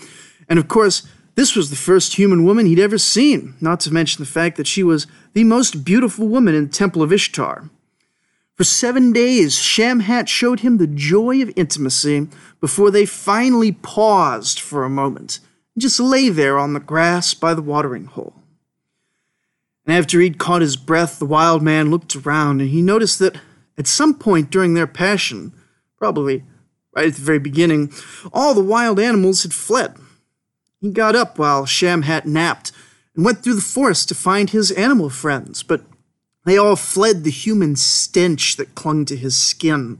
and 0.47 0.59
of 0.59 0.67
course, 0.67 1.07
this 1.35 1.55
was 1.55 1.69
the 1.69 1.75
first 1.75 2.15
human 2.15 2.45
woman 2.45 2.65
he'd 2.65 2.79
ever 2.79 2.97
seen, 2.97 3.55
not 3.59 3.81
to 3.81 3.93
mention 3.93 4.23
the 4.23 4.29
fact 4.29 4.55
that 4.57 4.67
she 4.67 4.83
was 4.83 5.05
the 5.33 5.43
most 5.43 5.83
beautiful 5.83 6.27
woman 6.27 6.55
in 6.55 6.65
the 6.65 6.71
Temple 6.71 7.01
of 7.01 7.11
Ishtar. 7.11 7.69
For 8.55 8.63
seven 8.63 9.11
days, 9.11 9.55
Shamhat 9.55 10.29
showed 10.29 10.61
him 10.61 10.77
the 10.77 10.87
joy 10.87 11.41
of 11.41 11.51
intimacy 11.57 12.29
before 12.61 12.89
they 12.89 13.05
finally 13.05 13.73
paused 13.73 14.61
for 14.61 14.85
a 14.85 14.89
moment 14.89 15.39
and 15.73 15.81
just 15.81 15.99
lay 15.99 16.29
there 16.29 16.57
on 16.57 16.71
the 16.71 16.79
grass 16.79 17.33
by 17.33 17.53
the 17.53 17.61
watering 17.61 18.05
hole. 18.05 18.33
And 19.85 19.95
after 19.95 20.21
he'd 20.21 20.37
caught 20.37 20.61
his 20.61 20.77
breath, 20.77 21.19
the 21.19 21.25
wild 21.25 21.61
man 21.61 21.91
looked 21.91 22.15
around 22.15 22.61
and 22.61 22.69
he 22.69 22.81
noticed 22.81 23.19
that 23.19 23.35
at 23.77 23.87
some 23.87 24.13
point 24.13 24.49
during 24.49 24.73
their 24.73 24.87
passion, 24.87 25.51
probably 25.97 26.43
right 26.95 27.07
at 27.07 27.15
the 27.15 27.21
very 27.21 27.39
beginning, 27.39 27.91
all 28.31 28.53
the 28.53 28.63
wild 28.63 29.01
animals 29.01 29.43
had 29.43 29.53
fled. 29.53 29.97
He 30.81 30.91
got 30.91 31.15
up 31.15 31.37
while 31.39 31.65
Shamhat 31.65 32.25
napped 32.25 32.71
and 33.15 33.25
went 33.25 33.43
through 33.43 33.55
the 33.55 33.61
forest 33.61 34.09
to 34.09 34.15
find 34.15 34.49
his 34.49 34.71
animal 34.71 35.09
friends, 35.09 35.63
but 35.63 35.81
they 36.45 36.57
all 36.57 36.75
fled 36.75 37.23
the 37.23 37.31
human 37.31 37.75
stench 37.75 38.55
that 38.57 38.75
clung 38.75 39.05
to 39.05 39.15
his 39.15 39.35
skin. 39.35 39.99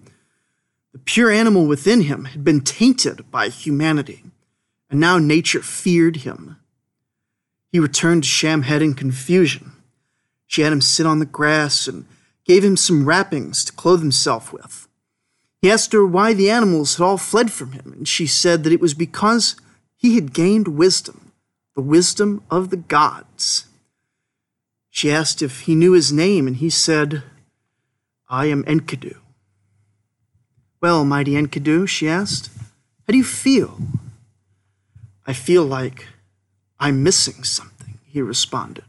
The 0.94 1.00
pure 1.00 1.32
animal 1.32 1.66
within 1.66 2.02
him 2.02 2.26
had 2.26 2.44
been 2.44 2.62
tainted 2.62 3.30
by 3.32 3.50
humanity, 3.50 4.24
and 4.90 5.00
now 5.00 5.18
nature 5.18 5.62
feared 5.62 6.18
him. 6.18 6.58
He 7.72 7.80
returned 7.80 8.24
to 8.24 8.30
Shamhat 8.30 8.82
in 8.82 8.94
confusion. 8.94 9.72
She 10.48 10.62
had 10.62 10.72
him 10.72 10.82
sit 10.82 11.06
on 11.06 11.20
the 11.20 11.26
grass 11.26 11.88
and 11.88 12.06
gave 12.46 12.64
him 12.64 12.78
some 12.78 13.06
wrappings 13.06 13.66
to 13.66 13.74
clothe 13.74 14.02
himself 14.02 14.54
with. 14.54 14.88
He 15.62 15.72
asked 15.72 15.94
her 15.94 16.06
why 16.06 16.34
the 16.34 16.50
animals 16.50 16.96
had 16.96 17.04
all 17.04 17.18
fled 17.18 17.52
from 17.52 17.72
him, 17.72 17.92
and 17.92 18.08
she 18.08 18.28
said 18.28 18.64
that 18.64 18.72
it 18.72 18.80
was 18.80 18.94
because 18.94 19.56
he 20.06 20.14
had 20.14 20.34
gained 20.34 20.68
wisdom, 20.68 21.32
the 21.76 21.82
wisdom 21.82 22.44
of 22.52 22.70
the 22.70 22.78
gods. 22.78 23.66
She 24.92 25.12
asked 25.12 25.42
if 25.42 25.62
he 25.62 25.74
knew 25.74 25.94
his 25.94 26.14
name, 26.14 26.46
and 26.46 26.58
he 26.58 26.70
said, 26.70 27.24
I 28.30 28.46
am 28.46 28.64
Enkidu. 28.66 29.18
Well, 30.80 31.06
mighty 31.06 31.32
Enkidu, 31.32 31.88
she 31.88 32.08
asked, 32.08 32.52
how 32.56 33.14
do 33.14 33.18
you 33.18 33.24
feel? 33.24 33.80
I 35.26 35.34
feel 35.34 35.64
like 35.64 36.06
I'm 36.80 37.02
missing 37.02 37.44
something, 37.44 37.98
he 38.06 38.22
responded. 38.22 38.86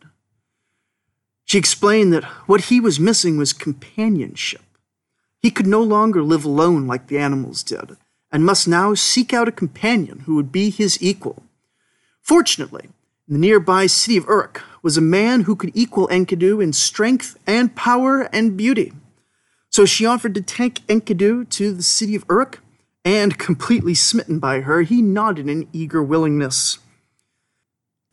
She 1.46 1.56
explained 1.56 2.12
that 2.12 2.24
what 2.46 2.64
he 2.64 2.78
was 2.78 3.00
missing 3.00 3.38
was 3.38 3.54
companionship. 3.54 4.60
He 5.38 5.50
could 5.50 5.66
no 5.66 5.82
longer 5.82 6.22
live 6.22 6.44
alone 6.44 6.86
like 6.86 7.06
the 7.06 7.18
animals 7.18 7.62
did, 7.62 7.96
and 8.36 8.44
must 8.44 8.68
now 8.68 8.92
seek 8.92 9.32
out 9.32 9.48
a 9.48 9.50
companion 9.50 10.18
who 10.26 10.34
would 10.34 10.52
be 10.52 10.68
his 10.68 11.02
equal. 11.02 11.42
Fortunately, 12.20 12.90
in 13.26 13.32
the 13.32 13.40
nearby 13.40 13.86
city 13.86 14.18
of 14.18 14.26
Uruk 14.26 14.62
was 14.82 14.98
a 14.98 15.00
man 15.00 15.44
who 15.44 15.56
could 15.56 15.70
equal 15.72 16.06
Enkidu 16.08 16.62
in 16.62 16.74
strength 16.74 17.38
and 17.46 17.74
power 17.74 18.28
and 18.34 18.54
beauty. 18.54 18.92
So 19.70 19.86
she 19.86 20.04
offered 20.04 20.34
to 20.34 20.42
take 20.42 20.86
Enkidu 20.86 21.48
to 21.48 21.72
the 21.72 21.82
city 21.82 22.14
of 22.14 22.26
Uruk, 22.28 22.60
and 23.06 23.38
completely 23.38 23.94
smitten 23.94 24.38
by 24.38 24.60
her, 24.60 24.82
he 24.82 25.00
nodded 25.00 25.48
in 25.48 25.66
eager 25.72 26.02
willingness. 26.02 26.78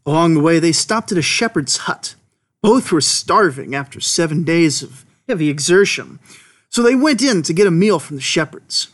Along 0.06 0.36
the 0.36 0.39
way, 0.39 0.58
they 0.58 0.72
stopped 0.72 1.12
at 1.12 1.18
a 1.18 1.22
shepherd's 1.22 1.80
hut. 1.80 2.15
Both 2.62 2.94
were 2.94 3.01
starving 3.01 3.75
after 3.75 4.00
seven 4.00 4.46
days 4.46 4.82
of 4.82 5.06
heavy 5.27 5.50
exertion, 5.50 6.20
so 6.70 6.82
they 6.82 6.96
went 6.96 7.22
in 7.22 7.44
to 7.44 7.51
get 7.51 7.68
a 7.68 7.72
meal 7.72 8.00
from 8.00 8.15
the 8.15 8.22
shepherds. 8.22 8.88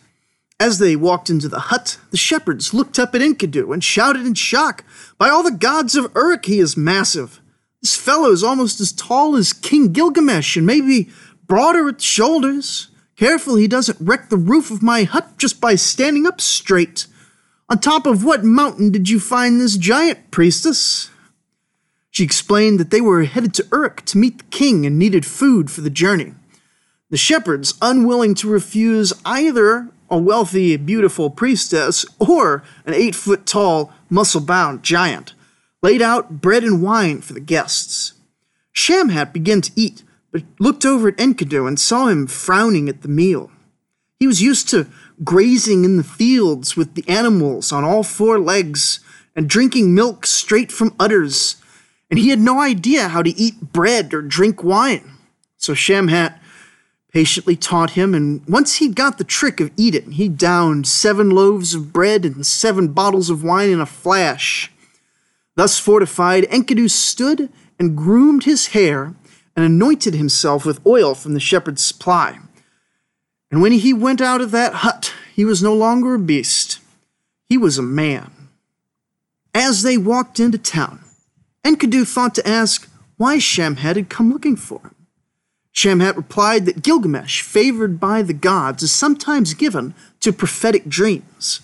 As 0.59 0.77
they 0.77 0.97
walked 0.97 1.29
into 1.29 1.47
the 1.47 1.59
hut, 1.59 1.97
the 2.11 2.17
shepherds 2.17 2.73
looked 2.73 2.99
up 2.99 3.15
at 3.15 3.21
Enkidu 3.21 3.73
and 3.73 3.81
shouted 3.81 4.25
in 4.25 4.33
shock, 4.33 4.83
By 5.17 5.29
all 5.29 5.41
the 5.41 5.51
gods 5.51 5.95
of 5.95 6.11
Uruk, 6.13 6.45
he 6.45 6.59
is 6.59 6.75
massive! 6.75 7.39
This 7.81 7.95
fellow 7.95 8.31
is 8.31 8.43
almost 8.43 8.81
as 8.81 8.91
tall 8.91 9.37
as 9.37 9.53
King 9.53 9.93
Gilgamesh 9.93 10.57
and 10.57 10.65
maybe 10.65 11.09
broader 11.47 11.87
at 11.87 11.99
the 11.99 12.03
shoulders. 12.03 12.89
Careful 13.15 13.55
he 13.55 13.69
doesn't 13.69 14.01
wreck 14.01 14.27
the 14.27 14.37
roof 14.37 14.69
of 14.69 14.83
my 14.83 15.03
hut 15.03 15.37
just 15.37 15.61
by 15.61 15.75
standing 15.75 16.27
up 16.27 16.41
straight. 16.41 17.07
On 17.69 17.79
top 17.79 18.05
of 18.05 18.25
what 18.25 18.43
mountain 18.43 18.91
did 18.91 19.09
you 19.09 19.19
find 19.19 19.61
this 19.61 19.77
giant, 19.77 20.29
priestess? 20.29 21.09
She 22.11 22.25
explained 22.25 22.81
that 22.81 22.89
they 22.89 22.99
were 22.99 23.23
headed 23.23 23.53
to 23.55 23.67
Uruk 23.71 24.03
to 24.07 24.17
meet 24.17 24.39
the 24.39 24.43
king 24.45 24.85
and 24.85 24.99
needed 24.99 25.25
food 25.25 25.71
for 25.71 25.79
the 25.79 25.89
journey. 25.89 26.33
The 27.09 27.17
shepherds, 27.17 27.75
unwilling 27.81 28.35
to 28.35 28.49
refuse 28.49 29.13
either 29.23 29.89
a 30.09 30.17
wealthy, 30.17 30.75
beautiful 30.77 31.29
priestess 31.29 32.05
or 32.19 32.63
an 32.85 32.93
eight 32.93 33.15
foot 33.15 33.45
tall, 33.45 33.93
muscle 34.09 34.41
bound 34.41 34.83
giant, 34.83 35.33
laid 35.81 36.01
out 36.01 36.41
bread 36.41 36.63
and 36.63 36.81
wine 36.81 37.21
for 37.21 37.33
the 37.33 37.39
guests. 37.39 38.13
Shamhat 38.75 39.33
began 39.33 39.61
to 39.61 39.71
eat, 39.75 40.03
but 40.31 40.43
looked 40.59 40.85
over 40.85 41.09
at 41.09 41.17
Enkidu 41.17 41.67
and 41.67 41.79
saw 41.79 42.07
him 42.07 42.27
frowning 42.27 42.89
at 42.89 43.01
the 43.01 43.07
meal. 43.07 43.51
He 44.19 44.27
was 44.27 44.41
used 44.41 44.69
to 44.69 44.87
grazing 45.23 45.85
in 45.85 45.97
the 45.97 46.03
fields 46.03 46.75
with 46.75 46.95
the 46.95 47.07
animals 47.07 47.71
on 47.71 47.83
all 47.83 48.03
four 48.03 48.39
legs 48.39 48.99
and 49.35 49.49
drinking 49.49 49.93
milk 49.95 50.25
straight 50.25 50.71
from 50.71 50.95
udders, 50.99 51.55
and 52.09 52.19
he 52.19 52.29
had 52.29 52.39
no 52.39 52.59
idea 52.59 53.09
how 53.09 53.21
to 53.21 53.37
eat 53.37 53.71
bread 53.71 54.13
or 54.13 54.21
drink 54.21 54.63
wine. 54.63 55.11
So 55.57 55.73
Shamhat 55.73 56.38
patiently 57.11 57.55
taught 57.55 57.91
him, 57.91 58.13
and 58.13 58.45
once 58.47 58.75
he'd 58.75 58.95
got 58.95 59.17
the 59.17 59.23
trick 59.23 59.59
of 59.59 59.71
eating, 59.75 60.11
he 60.11 60.29
downed 60.29 60.87
seven 60.87 61.29
loaves 61.29 61.73
of 61.73 61.91
bread 61.91 62.23
and 62.23 62.45
seven 62.45 62.89
bottles 62.89 63.29
of 63.29 63.43
wine 63.43 63.69
in 63.69 63.81
a 63.81 63.85
flash. 63.85 64.71
Thus 65.55 65.79
fortified, 65.79 66.45
Enkidu 66.45 66.89
stood 66.89 67.51
and 67.79 67.97
groomed 67.97 68.43
his 68.43 68.67
hair 68.67 69.15
and 69.55 69.65
anointed 69.65 70.13
himself 70.13 70.65
with 70.65 70.85
oil 70.85 71.15
from 71.15 71.33
the 71.33 71.39
shepherd's 71.39 71.83
supply. 71.83 72.39
And 73.51 73.61
when 73.61 73.71
he 73.71 73.93
went 73.93 74.21
out 74.21 74.41
of 74.41 74.51
that 74.51 74.75
hut, 74.75 75.13
he 75.35 75.43
was 75.43 75.63
no 75.63 75.73
longer 75.73 76.13
a 76.13 76.19
beast, 76.19 76.79
he 77.45 77.57
was 77.57 77.77
a 77.77 77.83
man. 77.83 78.31
As 79.53 79.81
they 79.81 79.97
walked 79.97 80.39
into 80.39 80.59
town, 80.59 80.99
Enkidu 81.65 82.07
thought 82.07 82.35
to 82.35 82.47
ask 82.47 82.87
why 83.17 83.37
Shamhat 83.37 83.95
had 83.95 84.09
come 84.09 84.31
looking 84.31 84.55
for 84.55 84.79
him. 84.79 84.95
Shamhat 85.79 86.17
replied 86.17 86.65
that 86.65 86.83
Gilgamesh, 86.83 87.41
favored 87.41 88.01
by 88.01 88.21
the 88.21 88.33
gods, 88.33 88.83
is 88.83 88.91
sometimes 88.91 89.53
given 89.53 89.93
to 90.19 90.33
prophetic 90.33 90.89
dreams. 90.89 91.61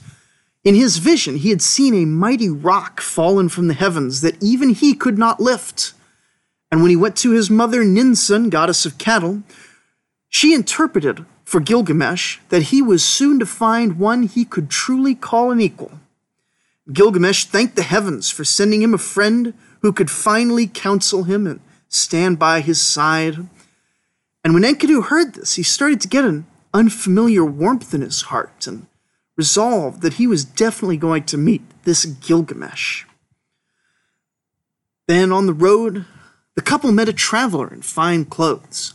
In 0.63 0.74
his 0.74 1.00
vision, 1.00 1.36
he 1.36 1.50
had 1.50 1.62
seen 1.62 1.93
a 1.93 2.05
mighty 2.05 2.48
rock 2.48 3.01
fallen 3.01 3.50
from 3.50 3.67
the 3.67 3.74
heavens 3.74 4.22
that 4.22 4.41
even 4.41 4.69
he 4.69 4.93
could 4.93 5.17
not 5.17 5.41
lift. 5.41 5.91
And 6.72 6.81
when 6.81 6.91
he 6.91 6.95
went 6.95 7.17
to 7.17 7.31
his 7.31 7.50
mother 7.50 7.84
Ninsun, 7.84 8.50
goddess 8.50 8.86
of 8.86 8.98
cattle, 8.98 9.43
she 10.29 10.53
interpreted 10.53 11.25
for 11.43 11.60
Gilgamesh 11.60 12.38
that 12.48 12.72
he 12.72 12.81
was 12.81 13.03
soon 13.03 13.38
to 13.39 13.45
find 13.45 14.00
one 14.00 14.24
he 14.24 14.45
could 14.45 14.69
truly 14.69 15.13
call 15.13 15.51
an 15.51 15.60
equal. 15.60 15.91
Gilgamesh 16.93 17.43
thanked 17.43 17.75
the 17.75 17.84
heavens 17.84 18.31
for 18.31 18.45
sending 18.45 18.81
him 18.81 18.93
a 18.93 18.98
friend 18.98 19.53
who 19.81 19.91
could 19.91 20.10
finally 20.10 20.67
counsel 20.67 21.24
him 21.24 21.45
and 21.45 21.60
stand 21.89 22.39
by 22.39 22.62
his 22.62 22.79
side. 22.79 23.50
And 24.45 24.53
when 24.53 24.61
Enkidu 24.61 25.05
heard 25.05 25.33
this, 25.33 25.55
he 25.55 25.63
started 25.63 25.99
to 26.01 26.07
get 26.07 26.23
an 26.23 26.45
unfamiliar 26.71 27.43
warmth 27.43 27.95
in 27.95 28.01
his 28.01 28.21
heart 28.21 28.67
and 28.67 28.85
resolved 29.35 30.03
that 30.03 30.13
he 30.13 30.27
was 30.27 30.45
definitely 30.45 30.97
going 30.97 31.23
to 31.23 31.37
meet 31.37 31.63
this 31.83 32.05
Gilgamesh. 32.05 33.05
Then 35.07 35.31
on 35.31 35.47
the 35.47 35.53
road, 35.53 36.05
the 36.53 36.61
couple 36.61 36.91
met 36.91 37.09
a 37.09 37.13
traveler 37.13 37.73
in 37.73 37.81
fine 37.81 38.25
clothes. 38.25 38.93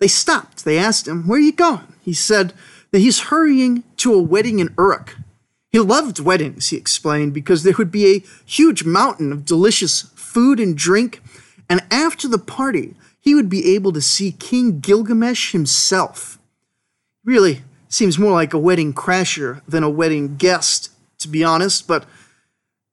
They 0.00 0.08
stopped. 0.08 0.64
They 0.64 0.78
asked 0.78 1.06
him, 1.06 1.28
Where 1.28 1.38
are 1.38 1.42
you 1.42 1.52
going? 1.52 1.92
He 2.00 2.14
said 2.14 2.54
that 2.90 3.00
he's 3.00 3.28
hurrying 3.28 3.84
to 3.98 4.14
a 4.14 4.22
wedding 4.22 4.60
in 4.60 4.74
Uruk. 4.78 5.18
He 5.70 5.78
loved 5.78 6.20
weddings, 6.20 6.68
he 6.68 6.78
explained, 6.78 7.34
because 7.34 7.64
there 7.64 7.74
would 7.76 7.92
be 7.92 8.06
a 8.06 8.24
huge 8.46 8.84
mountain 8.84 9.30
of 9.30 9.44
delicious 9.44 10.10
food 10.14 10.58
and 10.58 10.74
drink, 10.74 11.20
and 11.68 11.82
after 11.90 12.28
the 12.28 12.38
party, 12.38 12.94
he 13.26 13.34
would 13.34 13.48
be 13.48 13.74
able 13.74 13.92
to 13.92 14.00
see 14.00 14.30
King 14.30 14.78
Gilgamesh 14.78 15.50
himself. 15.50 16.38
Really 17.24 17.62
seems 17.88 18.20
more 18.20 18.30
like 18.30 18.54
a 18.54 18.58
wedding 18.58 18.94
crasher 18.94 19.62
than 19.66 19.82
a 19.82 19.90
wedding 19.90 20.36
guest, 20.36 20.92
to 21.18 21.26
be 21.26 21.42
honest, 21.42 21.88
but 21.88 22.04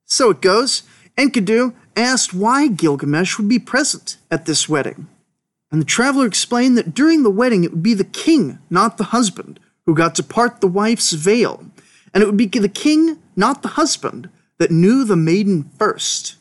so 0.05 0.31
it 0.31 0.41
goes. 0.41 0.81
Enkidu 1.19 1.75
asked 1.95 2.33
why 2.33 2.67
Gilgamesh 2.67 3.37
would 3.37 3.47
be 3.47 3.59
present 3.59 4.17
at 4.31 4.47
this 4.47 4.67
wedding. 4.67 5.07
And 5.71 5.79
the 5.79 5.85
traveler 5.85 6.25
explained 6.25 6.79
that 6.79 6.95
during 6.95 7.21
the 7.21 7.29
wedding 7.29 7.63
it 7.63 7.69
would 7.69 7.83
be 7.83 7.93
the 7.93 8.03
king, 8.03 8.57
not 8.71 8.97
the 8.97 9.05
husband, 9.15 9.59
who 9.85 9.93
got 9.93 10.15
to 10.15 10.23
part 10.23 10.61
the 10.61 10.67
wife's 10.67 11.11
veil, 11.11 11.63
and 12.11 12.23
it 12.23 12.25
would 12.25 12.37
be 12.37 12.47
the 12.47 12.67
king, 12.67 13.19
not 13.35 13.61
the 13.61 13.69
husband, 13.69 14.31
that 14.57 14.71
knew 14.71 15.03
the 15.03 15.15
maiden 15.15 15.69
first. 15.77 16.37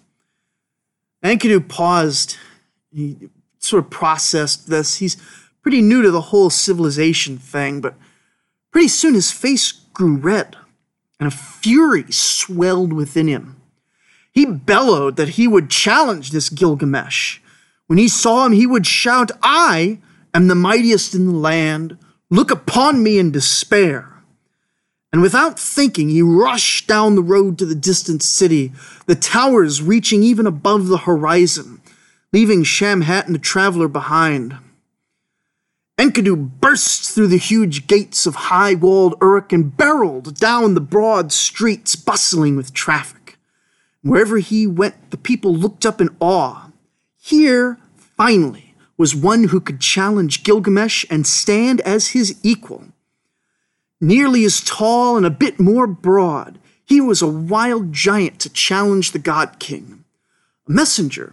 Enkidu 1.23 1.69
paused. 1.69 2.39
He 2.91 3.29
sort 3.65 3.85
of 3.85 3.91
processed 3.91 4.69
this. 4.69 4.97
He's 4.97 5.17
pretty 5.63 5.81
new 5.81 6.03
to 6.03 6.11
the 6.11 6.21
whole 6.21 6.51
civilization 6.51 7.39
thing, 7.39 7.81
but 7.81 7.95
pretty 8.71 8.89
soon 8.89 9.15
his 9.15 9.31
face 9.31 9.73
grew 9.93 10.17
red, 10.17 10.57
and 11.21 11.29
a 11.29 11.37
fury 11.37 12.11
swelled 12.11 12.93
within 12.93 13.29
him. 13.29 13.57
He 14.33 14.47
bellowed 14.47 15.17
that 15.17 15.31
he 15.31 15.47
would 15.47 15.71
challenge 15.71 16.31
this 16.31 16.49
Gilgamesh. 16.49 17.39
When 17.87 17.99
he 17.99 18.09
saw 18.09 18.47
him, 18.47 18.53
he 18.53 18.67
would 18.67 18.87
shout, 18.87 19.31
I 19.43 19.99
am 20.33 20.49
the 20.49 20.55
mightiest 20.55 21.15
in 21.15 21.27
the 21.27 21.35
land. 21.35 21.99
Look 22.31 22.51
upon 22.51 23.03
me 23.03 23.19
in 23.19 23.31
despair. 23.31 24.09
And 25.13 25.21
without 25.21 25.61
thinking, 25.61 26.09
he 26.09 26.23
rushed 26.23 26.87
down 26.87 27.15
the 27.15 27.23
road 27.23 27.59
to 27.59 27.67
the 27.67 27.75
distant 27.75 28.23
city, 28.23 28.73
the 29.05 29.15
towers 29.15 29.83
reaching 29.83 30.23
even 30.23 30.47
above 30.47 30.87
the 30.87 30.99
horizon, 30.99 31.83
leaving 32.33 32.65
Shamhat 32.65 33.27
and 33.27 33.35
the 33.35 33.39
traveler 33.39 33.89
behind. 33.89 34.57
Enkidu 35.99 36.37
burst 36.61 37.11
through 37.11 37.27
the 37.27 37.37
huge 37.37 37.87
gates 37.87 38.27
of 38.27 38.35
high 38.35 38.75
walled 38.75 39.15
Uruk 39.21 39.53
and 39.53 39.77
barreled 39.77 40.39
down 40.39 40.75
the 40.75 40.81
broad 40.81 41.31
streets 41.31 41.95
bustling 41.95 42.57
with 42.57 42.73
traffic. 42.73 43.37
Wherever 44.01 44.39
he 44.39 44.67
went, 44.67 45.11
the 45.11 45.17
people 45.17 45.55
looked 45.55 45.85
up 45.85 46.01
in 46.01 46.09
awe. 46.19 46.71
Here, 47.21 47.79
finally, 48.17 48.75
was 48.97 49.15
one 49.15 49.45
who 49.45 49.61
could 49.61 49.81
challenge 49.81 50.43
Gilgamesh 50.43 51.05
and 51.11 51.27
stand 51.27 51.81
as 51.83 52.09
his 52.09 52.37
equal. 52.43 52.85
Nearly 54.01 54.45
as 54.45 54.61
tall 54.61 55.17
and 55.17 55.27
a 55.27 55.31
bit 55.31 55.61
more 55.61 55.87
broad, 55.87 56.59
he 56.85 57.01
was 57.01 57.23
a 57.23 57.29
wild 57.29 57.93
giant 57.93 58.41
to 58.41 58.49
challenge 58.49 59.13
the 59.13 59.19
God 59.21 59.59
King. 59.61 60.05
A 60.67 60.73
messenger 60.73 61.33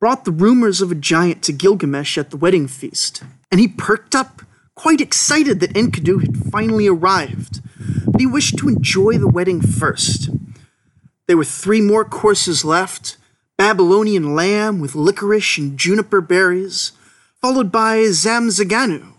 brought 0.00 0.24
the 0.24 0.30
rumors 0.30 0.80
of 0.80 0.92
a 0.92 0.96
giant 0.96 1.42
to 1.42 1.52
Gilgamesh 1.52 2.16
at 2.16 2.30
the 2.30 2.36
wedding 2.36 2.68
feast, 2.68 3.22
and 3.50 3.60
he 3.60 3.66
perked 3.66 4.14
up, 4.14 4.42
quite 4.74 5.00
excited 5.00 5.58
that 5.60 5.74
Enkidu 5.74 6.20
had 6.20 6.50
finally 6.52 6.86
arrived. 6.86 7.60
But 8.06 8.20
he 8.20 8.26
wished 8.26 8.58
to 8.58 8.68
enjoy 8.68 9.18
the 9.18 9.28
wedding 9.28 9.60
first. 9.60 10.30
There 11.26 11.36
were 11.36 11.44
three 11.44 11.80
more 11.80 12.04
courses 12.04 12.64
left 12.64 13.16
Babylonian 13.56 14.36
lamb 14.36 14.78
with 14.78 14.94
licorice 14.94 15.58
and 15.58 15.76
juniper 15.76 16.20
berries, 16.20 16.92
followed 17.40 17.72
by 17.72 17.98
zamzaganu, 17.98 19.12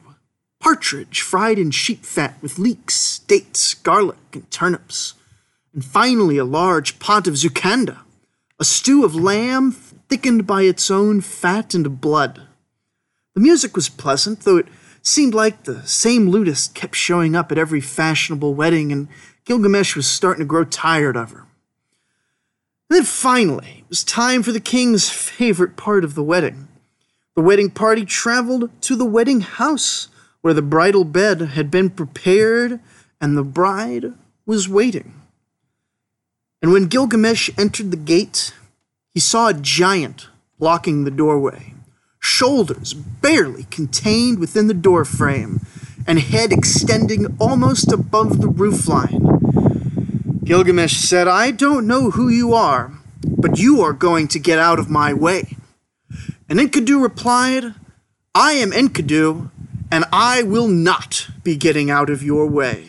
partridge 0.62 1.20
fried 1.22 1.60
in 1.60 1.72
sheep 1.72 2.06
fat 2.06 2.36
with 2.42 2.58
leeks, 2.58 3.20
dates, 3.20 3.74
garlic, 3.74 4.18
and 4.32 4.50
turnips, 4.50 5.14
and 5.74 5.84
finally 5.84 6.38
a 6.38 6.46
large 6.46 7.00
pot 7.00 7.28
of 7.28 7.34
zukanda, 7.34 7.98
a 8.58 8.64
stew 8.64 9.04
of 9.04 9.14
lamb 9.14 9.74
thickened 10.10 10.46
by 10.46 10.64
its 10.64 10.92
own 10.92 11.22
fat 11.22 11.74
and 11.74 12.02
blood. 12.02 12.42
The 13.36 13.42
music 13.42 13.76
was 13.76 13.90
pleasant, 13.90 14.42
though 14.42 14.58
it 14.58 14.68
Seemed 15.02 15.34
like 15.34 15.64
the 15.64 15.86
same 15.88 16.30
lutist 16.30 16.74
kept 16.74 16.96
showing 16.96 17.36
up 17.36 17.52
at 17.52 17.58
every 17.58 17.82
fashionable 17.82 18.54
wedding, 18.54 18.92
and 18.92 19.08
Gilgamesh 19.46 19.96
was 19.96 20.08
starting 20.08 20.42
to 20.44 20.48
grow 20.48 20.66
tired 20.66 21.16
of 21.16 21.32
her. 21.32 21.46
And 22.90 22.98
then 22.98 23.04
finally, 23.04 23.78
it 23.80 23.90
was 23.90 24.04
time 24.04 24.44
for 24.44 24.52
the 24.52 24.60
king's 24.60 25.10
favorite 25.10 25.78
part 25.78 26.04
of 26.04 26.16
the 26.16 26.24
wedding. 26.24 26.68
The 27.36 27.42
wedding 27.42 27.70
party 27.70 28.04
traveled 28.04 28.70
to 28.82 28.96
the 28.96 29.06
wedding 29.06 29.42
house, 29.42 30.10
where 30.42 30.54
the 30.54 30.62
bridal 30.62 31.06
bed 31.06 31.42
had 31.42 31.72
been 31.72 31.90
prepared 31.90 32.80
and 33.22 33.38
the 33.38 33.44
bride 33.44 34.14
was 34.46 34.68
waiting. 34.68 35.14
And 36.62 36.72
when 36.74 36.88
Gilgamesh 36.88 37.50
entered 37.58 37.92
the 37.92 37.98
gate, 37.98 38.54
he 39.20 39.22
saw 39.22 39.50
a 39.50 39.54
giant 39.54 40.30
blocking 40.60 41.04
the 41.04 41.12
doorway, 41.12 41.74
shoulders 42.22 42.94
barely 42.94 43.66
contained 43.66 44.40
within 44.40 44.68
the 44.68 44.74
doorframe, 44.74 45.60
and 46.08 46.20
head 46.20 46.54
extending 46.54 47.36
almost 47.38 47.92
above 47.92 48.40
the 48.40 48.48
roofline. 48.48 50.46
Gilgamesh 50.46 50.96
said, 50.96 51.28
I 51.28 51.52
don't 51.52 51.86
know 51.86 52.12
who 52.12 52.30
you 52.30 52.54
are, 52.54 52.94
but 53.22 53.60
you 53.60 53.82
are 53.82 53.92
going 53.92 54.30
to 54.30 54.40
get 54.40 54.58
out 54.58 54.80
of 54.80 54.90
my 54.90 55.14
way. 55.14 55.58
And 56.48 56.58
Enkidu 56.58 57.04
replied, 57.04 57.74
I 58.34 58.54
am 58.54 58.72
Enkidu, 58.72 59.52
and 59.92 60.06
I 60.14 60.44
will 60.44 60.70
not 60.70 61.28
be 61.44 61.58
getting 61.58 61.92
out 61.92 62.10
of 62.10 62.24
your 62.24 62.48
way. 62.48 62.86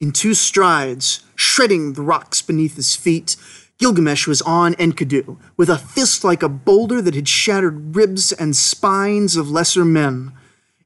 In 0.00 0.10
two 0.10 0.32
strides, 0.32 1.22
shredding 1.42 1.92
the 1.94 2.02
rocks 2.02 2.40
beneath 2.40 2.76
his 2.76 2.94
feet, 2.94 3.36
Gilgamesh 3.78 4.26
was 4.28 4.40
on 4.42 4.74
Enkidu, 4.74 5.36
with 5.56 5.68
a 5.68 5.76
fist 5.76 6.22
like 6.22 6.42
a 6.42 6.48
boulder 6.48 7.02
that 7.02 7.16
had 7.16 7.28
shattered 7.28 7.96
ribs 7.96 8.30
and 8.32 8.56
spines 8.56 9.36
of 9.36 9.50
lesser 9.50 9.84
men. 9.84 10.32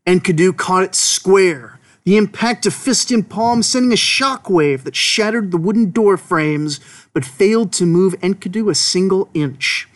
Enkidu 0.06 0.56
caught 0.56 0.82
it 0.82 0.94
square, 0.94 1.78
the 2.04 2.16
impact 2.16 2.64
of 2.64 2.72
fist 2.72 3.10
and 3.10 3.28
palm 3.28 3.62
sending 3.62 3.92
a 3.92 3.96
shockwave 3.96 4.84
that 4.84 4.96
shattered 4.96 5.50
the 5.50 5.58
wooden 5.58 5.90
door 5.90 6.16
frames 6.16 6.80
but 7.12 7.24
failed 7.24 7.72
to 7.74 7.84
move 7.84 8.18
Enkidu 8.20 8.70
a 8.70 8.74
single 8.74 9.28
inch. 9.34 9.88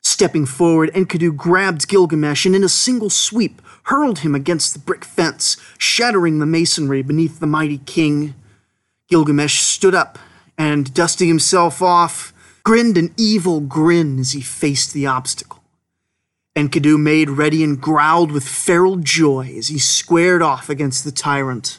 Stepping 0.00 0.46
forward, 0.46 0.90
Enkidu 0.94 1.36
grabbed 1.36 1.86
Gilgamesh 1.86 2.46
and 2.46 2.56
in 2.56 2.64
a 2.64 2.68
single 2.68 3.10
sweep 3.10 3.60
hurled 3.84 4.20
him 4.20 4.34
against 4.34 4.72
the 4.72 4.78
brick 4.78 5.04
fence, 5.04 5.56
shattering 5.76 6.38
the 6.38 6.46
masonry 6.46 7.02
beneath 7.02 7.40
the 7.40 7.46
mighty 7.46 7.78
king. 7.78 8.34
Gilgamesh 9.08 9.60
stood 9.60 9.94
up 9.94 10.18
and, 10.56 10.92
dusting 10.92 11.28
himself 11.28 11.80
off, 11.80 12.32
grinned 12.62 12.98
an 12.98 13.14
evil 13.16 13.60
grin 13.60 14.18
as 14.18 14.32
he 14.32 14.40
faced 14.40 14.92
the 14.92 15.06
obstacle. 15.06 15.62
Enkidu 16.54 16.98
made 16.98 17.30
ready 17.30 17.62
and 17.62 17.80
growled 17.80 18.32
with 18.32 18.46
feral 18.46 18.96
joy 18.96 19.54
as 19.56 19.68
he 19.68 19.78
squared 19.78 20.42
off 20.42 20.68
against 20.68 21.04
the 21.04 21.12
tyrant. 21.12 21.78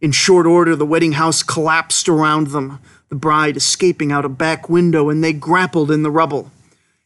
In 0.00 0.10
short 0.10 0.44
order, 0.44 0.74
the 0.74 0.84
wedding 0.84 1.12
house 1.12 1.42
collapsed 1.42 2.08
around 2.08 2.48
them, 2.48 2.80
the 3.08 3.14
bride 3.14 3.56
escaping 3.56 4.10
out 4.10 4.24
a 4.24 4.28
back 4.28 4.68
window, 4.68 5.08
and 5.08 5.22
they 5.22 5.32
grappled 5.32 5.90
in 5.90 6.02
the 6.02 6.10
rubble. 6.10 6.50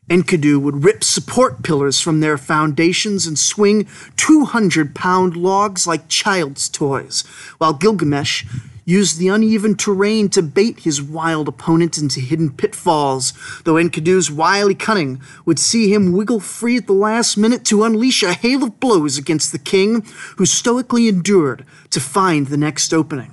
Enkidu 0.08 0.58
would 0.58 0.84
rip 0.84 1.04
support 1.04 1.62
pillars 1.62 2.00
from 2.00 2.20
their 2.20 2.38
foundations 2.38 3.26
and 3.26 3.38
swing 3.38 3.86
200 4.16 4.94
pound 4.94 5.36
logs 5.36 5.86
like 5.86 6.08
child's 6.08 6.68
toys, 6.68 7.24
while 7.58 7.74
Gilgamesh 7.74 8.46
used 8.86 9.18
the 9.18 9.28
uneven 9.28 9.74
terrain 9.74 10.28
to 10.30 10.40
bait 10.40 10.80
his 10.80 11.02
wild 11.02 11.48
opponent 11.48 11.98
into 11.98 12.20
hidden 12.20 12.50
pitfalls, 12.50 13.32
though 13.64 13.74
Enkidu's 13.74 14.30
wily 14.30 14.76
cunning 14.76 15.20
would 15.44 15.58
see 15.58 15.92
him 15.92 16.12
wiggle 16.12 16.38
free 16.40 16.76
at 16.76 16.86
the 16.86 16.92
last 16.92 17.36
minute 17.36 17.64
to 17.64 17.82
unleash 17.82 18.22
a 18.22 18.32
hail 18.32 18.62
of 18.62 18.80
blows 18.80 19.18
against 19.18 19.50
the 19.50 19.58
king, 19.58 20.06
who 20.36 20.46
stoically 20.46 21.08
endured 21.08 21.66
to 21.90 22.00
find 22.00 22.46
the 22.46 22.56
next 22.56 22.94
opening. 22.94 23.32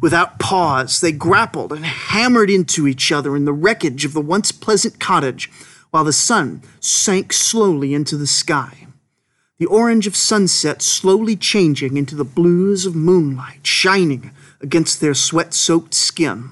Without 0.00 0.38
pause, 0.38 1.00
they 1.00 1.12
grappled 1.12 1.72
and 1.72 1.84
hammered 1.84 2.48
into 2.48 2.86
each 2.86 3.10
other 3.10 3.36
in 3.36 3.44
the 3.44 3.52
wreckage 3.52 4.04
of 4.04 4.12
the 4.12 4.20
once 4.20 4.52
pleasant 4.52 5.00
cottage, 5.00 5.50
while 5.90 6.04
the 6.04 6.12
sun 6.12 6.62
sank 6.80 7.32
slowly 7.32 7.94
into 7.94 8.16
the 8.16 8.26
sky 8.26 8.86
the 9.62 9.66
orange 9.66 10.08
of 10.08 10.16
sunset 10.16 10.82
slowly 10.82 11.36
changing 11.36 11.96
into 11.96 12.16
the 12.16 12.24
blues 12.24 12.84
of 12.84 12.96
moonlight 12.96 13.64
shining 13.64 14.32
against 14.62 15.00
their 15.00 15.14
sweat 15.14 15.52
soaked 15.52 15.94
skin. 15.94 16.50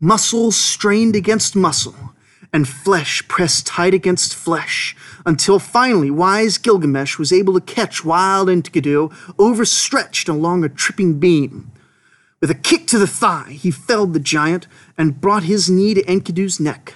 Muscle 0.00 0.52
strained 0.52 1.16
against 1.16 1.56
muscle, 1.56 2.14
and 2.52 2.68
flesh 2.68 3.26
pressed 3.28 3.66
tight 3.66 3.92
against 3.92 4.34
flesh, 4.34 4.96
until 5.26 5.58
finally 5.58 6.10
wise 6.10 6.56
Gilgamesh 6.56 7.18
was 7.18 7.32
able 7.32 7.54
to 7.54 7.60
catch 7.60 8.04
wild 8.04 8.48
Enkidu 8.48 9.12
overstretched 9.38 10.28
along 10.28 10.64
a 10.64 10.68
tripping 10.68 11.18
beam. 11.18 11.70
With 12.40 12.50
a 12.50 12.54
kick 12.54 12.86
to 12.88 12.98
the 12.98 13.06
thigh, 13.06 13.50
he 13.50 13.70
felled 13.70 14.14
the 14.14 14.20
giant 14.20 14.68
and 14.96 15.20
brought 15.20 15.42
his 15.42 15.68
knee 15.68 15.94
to 15.94 16.02
Enkidu's 16.04 16.60
neck. 16.60 16.94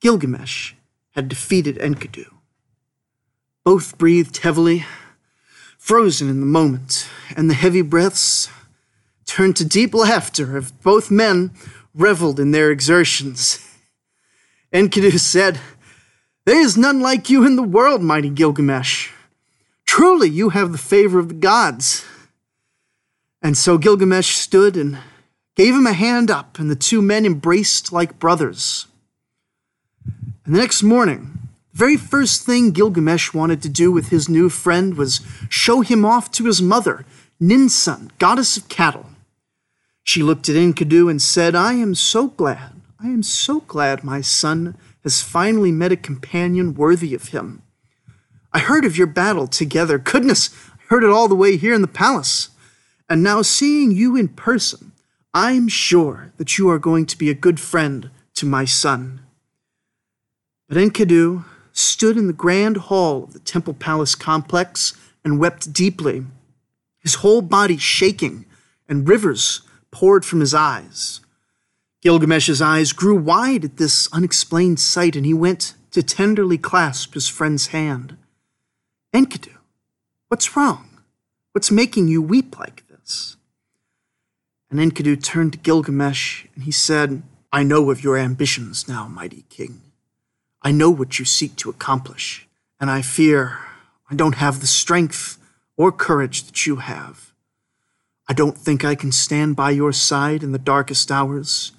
Gilgamesh 0.00 0.72
had 1.10 1.28
defeated 1.28 1.76
Enkidu. 1.78 2.26
Both 3.64 3.98
breathed 3.98 4.38
heavily, 4.38 4.86
frozen 5.76 6.30
in 6.30 6.40
the 6.40 6.46
moment, 6.46 7.08
and 7.36 7.50
the 7.50 7.54
heavy 7.54 7.82
breaths 7.82 8.48
turned 9.28 9.54
to 9.56 9.64
deep 9.64 9.94
laughter 9.94 10.56
as 10.56 10.72
both 10.72 11.10
men 11.10 11.52
reveled 11.94 12.40
in 12.40 12.50
their 12.50 12.70
exertions. 12.70 13.64
Enkidu 14.72 15.18
said, 15.20 15.60
There 16.46 16.60
is 16.60 16.76
none 16.76 17.00
like 17.00 17.30
you 17.30 17.46
in 17.46 17.54
the 17.56 17.62
world, 17.62 18.02
mighty 18.02 18.30
Gilgamesh. 18.30 19.10
Truly, 19.86 20.28
you 20.28 20.50
have 20.50 20.72
the 20.72 20.78
favor 20.78 21.18
of 21.18 21.28
the 21.28 21.34
gods. 21.34 22.04
And 23.42 23.56
so 23.56 23.78
Gilgamesh 23.78 24.34
stood 24.34 24.76
and 24.76 24.98
gave 25.56 25.74
him 25.74 25.86
a 25.86 25.92
hand 25.92 26.30
up, 26.30 26.58
and 26.58 26.70
the 26.70 26.76
two 26.76 27.02
men 27.02 27.26
embraced 27.26 27.92
like 27.92 28.18
brothers. 28.18 28.86
And 30.44 30.54
the 30.54 30.58
next 30.58 30.82
morning, 30.82 31.38
the 31.72 31.78
very 31.78 31.96
first 31.96 32.44
thing 32.44 32.70
Gilgamesh 32.70 33.34
wanted 33.34 33.60
to 33.62 33.68
do 33.68 33.92
with 33.92 34.08
his 34.08 34.28
new 34.28 34.48
friend 34.48 34.96
was 34.96 35.20
show 35.48 35.82
him 35.82 36.04
off 36.04 36.30
to 36.32 36.46
his 36.46 36.62
mother, 36.62 37.04
Ninsun, 37.40 38.10
goddess 38.18 38.56
of 38.56 38.68
cattle. 38.68 39.06
She 40.08 40.22
looked 40.22 40.48
at 40.48 40.56
Enkidu 40.56 41.10
and 41.10 41.20
said, 41.20 41.54
I 41.54 41.74
am 41.74 41.94
so 41.94 42.28
glad, 42.28 42.80
I 42.98 43.08
am 43.08 43.22
so 43.22 43.60
glad 43.60 44.02
my 44.02 44.22
son 44.22 44.74
has 45.02 45.20
finally 45.20 45.70
met 45.70 45.92
a 45.92 45.98
companion 45.98 46.72
worthy 46.72 47.12
of 47.14 47.28
him. 47.28 47.60
I 48.50 48.60
heard 48.60 48.86
of 48.86 48.96
your 48.96 49.06
battle 49.06 49.46
together. 49.46 49.98
Goodness, 49.98 50.48
I 50.72 50.78
heard 50.88 51.04
it 51.04 51.10
all 51.10 51.28
the 51.28 51.34
way 51.34 51.58
here 51.58 51.74
in 51.74 51.82
the 51.82 51.86
palace. 51.86 52.48
And 53.06 53.22
now 53.22 53.42
seeing 53.42 53.90
you 53.90 54.16
in 54.16 54.28
person, 54.28 54.92
I'm 55.34 55.68
sure 55.68 56.32
that 56.38 56.56
you 56.56 56.70
are 56.70 56.78
going 56.78 57.04
to 57.04 57.18
be 57.18 57.28
a 57.28 57.34
good 57.34 57.60
friend 57.60 58.10
to 58.36 58.46
my 58.46 58.64
son. 58.64 59.20
But 60.70 60.78
Enkidu 60.78 61.44
stood 61.74 62.16
in 62.16 62.28
the 62.28 62.32
grand 62.32 62.78
hall 62.78 63.24
of 63.24 63.34
the 63.34 63.40
Temple 63.40 63.74
Palace 63.74 64.14
complex 64.14 64.94
and 65.22 65.38
wept 65.38 65.70
deeply, 65.70 66.24
his 66.98 67.16
whole 67.16 67.42
body 67.42 67.76
shaking 67.76 68.46
and 68.88 69.06
rivers 69.06 69.60
poured 69.90 70.24
from 70.24 70.40
his 70.40 70.54
eyes. 70.54 71.20
Gilgamesh's 72.02 72.62
eyes 72.62 72.92
grew 72.92 73.16
wide 73.16 73.64
at 73.64 73.76
this 73.76 74.08
unexplained 74.12 74.78
sight, 74.78 75.16
and 75.16 75.26
he 75.26 75.34
went 75.34 75.74
to 75.90 76.02
tenderly 76.02 76.58
clasp 76.58 77.14
his 77.14 77.28
friend's 77.28 77.68
hand. 77.68 78.16
Enkidu, 79.12 79.56
what's 80.28 80.56
wrong? 80.56 80.88
What's 81.52 81.70
making 81.70 82.08
you 82.08 82.22
weep 82.22 82.58
like 82.58 82.86
this? 82.88 83.36
And 84.70 84.78
Enkidu 84.78 85.22
turned 85.22 85.52
to 85.52 85.58
Gilgamesh, 85.58 86.44
and 86.54 86.64
he 86.64 86.70
said, 86.70 87.22
I 87.52 87.62
know 87.62 87.90
of 87.90 88.04
your 88.04 88.18
ambitions 88.18 88.86
now, 88.86 89.08
mighty 89.08 89.44
king. 89.48 89.80
I 90.62 90.70
know 90.70 90.90
what 90.90 91.18
you 91.18 91.24
seek 91.24 91.56
to 91.56 91.70
accomplish, 91.70 92.46
and 92.78 92.90
I 92.90 93.00
fear 93.02 93.58
I 94.10 94.14
don't 94.14 94.36
have 94.36 94.60
the 94.60 94.66
strength 94.66 95.38
or 95.76 95.90
courage 95.90 96.44
that 96.44 96.66
you 96.66 96.76
have. 96.76 97.32
I 98.28 98.34
don't 98.34 98.58
think 98.58 98.84
I 98.84 98.94
can 98.94 99.10
stand 99.10 99.56
by 99.56 99.70
your 99.70 99.92
side 99.92 100.42
in 100.42 100.52
the 100.52 100.58
darkest 100.58 101.10
hours, 101.10 101.72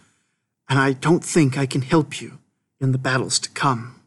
and 0.67 0.79
I 0.79 0.93
don't 0.93 1.23
think 1.23 1.57
I 1.57 1.65
can 1.65 1.83
help 1.83 2.19
you 2.19 2.39
in 2.79 2.91
the 2.91 2.97
battles 2.97 3.37
to 3.39 3.49
come. 3.51 3.99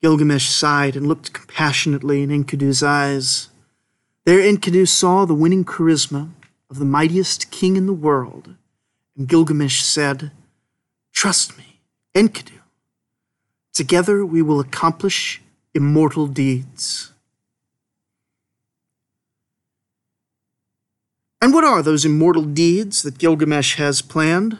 Gilgamesh 0.00 0.48
sighed 0.48 0.96
and 0.96 1.06
looked 1.06 1.32
compassionately 1.32 2.22
in 2.22 2.28
Enkidu's 2.28 2.82
eyes. 2.82 3.48
There 4.26 4.38
Enkidu 4.38 4.86
saw 4.86 5.24
the 5.24 5.34
winning 5.34 5.64
charisma 5.64 6.28
of 6.68 6.78
the 6.78 6.84
mightiest 6.84 7.50
king 7.50 7.76
in 7.76 7.86
the 7.86 7.94
world, 7.94 8.54
and 9.16 9.26
Gilgamesh 9.26 9.82
said, 9.82 10.30
Trust 11.12 11.56
me, 11.56 11.80
Enkidu. 12.14 12.60
Together 13.72 14.26
we 14.26 14.42
will 14.42 14.60
accomplish 14.60 15.40
immortal 15.72 16.26
deeds. 16.26 17.13
And 21.44 21.52
what 21.52 21.62
are 21.62 21.82
those 21.82 22.06
immortal 22.06 22.44
deeds 22.44 23.02
that 23.02 23.18
Gilgamesh 23.18 23.76
has 23.76 24.00
planned? 24.00 24.56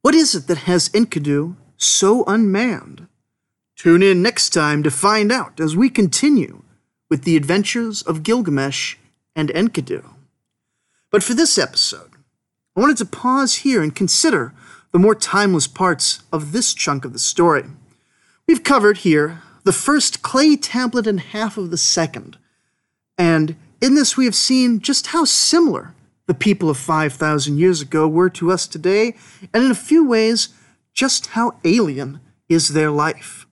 What 0.00 0.14
is 0.14 0.34
it 0.34 0.46
that 0.46 0.60
has 0.60 0.88
Enkidu 0.88 1.56
so 1.76 2.24
unmanned? 2.24 3.06
Tune 3.76 4.02
in 4.02 4.22
next 4.22 4.48
time 4.48 4.82
to 4.82 4.90
find 4.90 5.30
out 5.30 5.60
as 5.60 5.76
we 5.76 5.90
continue 5.90 6.62
with 7.10 7.24
the 7.24 7.36
adventures 7.36 8.00
of 8.00 8.22
Gilgamesh 8.22 8.96
and 9.36 9.50
Enkidu. 9.50 10.02
But 11.10 11.22
for 11.22 11.34
this 11.34 11.58
episode, 11.58 12.12
I 12.74 12.80
wanted 12.80 12.96
to 12.96 13.04
pause 13.04 13.56
here 13.56 13.82
and 13.82 13.94
consider 13.94 14.54
the 14.92 14.98
more 14.98 15.14
timeless 15.14 15.66
parts 15.66 16.22
of 16.32 16.52
this 16.52 16.72
chunk 16.72 17.04
of 17.04 17.12
the 17.12 17.18
story. 17.18 17.64
We've 18.48 18.64
covered 18.64 18.96
here 19.04 19.42
the 19.64 19.72
first 19.74 20.22
clay 20.22 20.56
tablet 20.56 21.06
and 21.06 21.20
half 21.20 21.58
of 21.58 21.70
the 21.70 21.76
second, 21.76 22.38
and 23.18 23.54
in 23.80 23.94
this 23.94 24.16
we 24.16 24.24
have 24.24 24.34
seen 24.34 24.80
just 24.80 25.08
how 25.08 25.24
similar 25.24 25.94
the 26.26 26.34
people 26.34 26.70
of 26.70 26.76
5,000 26.76 27.58
years 27.58 27.80
ago 27.80 28.06
were 28.06 28.30
to 28.30 28.52
us 28.52 28.66
today, 28.68 29.16
and 29.52 29.64
in 29.64 29.70
a 29.70 29.74
few 29.74 30.06
ways, 30.06 30.50
just 30.94 31.28
how 31.28 31.58
alien 31.64 32.20
is 32.48 32.68
their 32.68 32.90
life. 32.90 33.46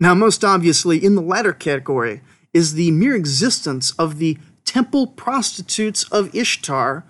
Now, 0.00 0.14
most 0.14 0.44
obviously, 0.44 1.02
in 1.04 1.14
the 1.14 1.22
latter 1.22 1.52
category 1.52 2.22
is 2.52 2.74
the 2.74 2.90
mere 2.90 3.14
existence 3.14 3.92
of 3.92 4.18
the 4.18 4.38
temple 4.64 5.06
prostitutes 5.06 6.04
of 6.10 6.34
Ishtar, 6.34 7.04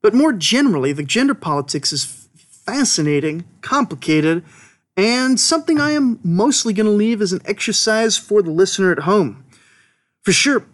but 0.00 0.14
more 0.14 0.32
generally, 0.32 0.92
the 0.92 1.02
gender 1.02 1.34
politics 1.34 1.92
is 1.92 2.28
fascinating, 2.38 3.44
complicated, 3.62 4.44
and 4.96 5.40
something 5.40 5.80
I 5.80 5.90
am 5.92 6.20
mostly 6.22 6.72
going 6.72 6.86
to 6.86 6.92
leave 6.92 7.20
as 7.20 7.32
an 7.32 7.42
exercise 7.44 8.16
for 8.16 8.42
the 8.42 8.50
listener 8.50 8.92
at 8.92 9.00
home. 9.00 9.44
For 10.22 10.32
sure, 10.32 10.64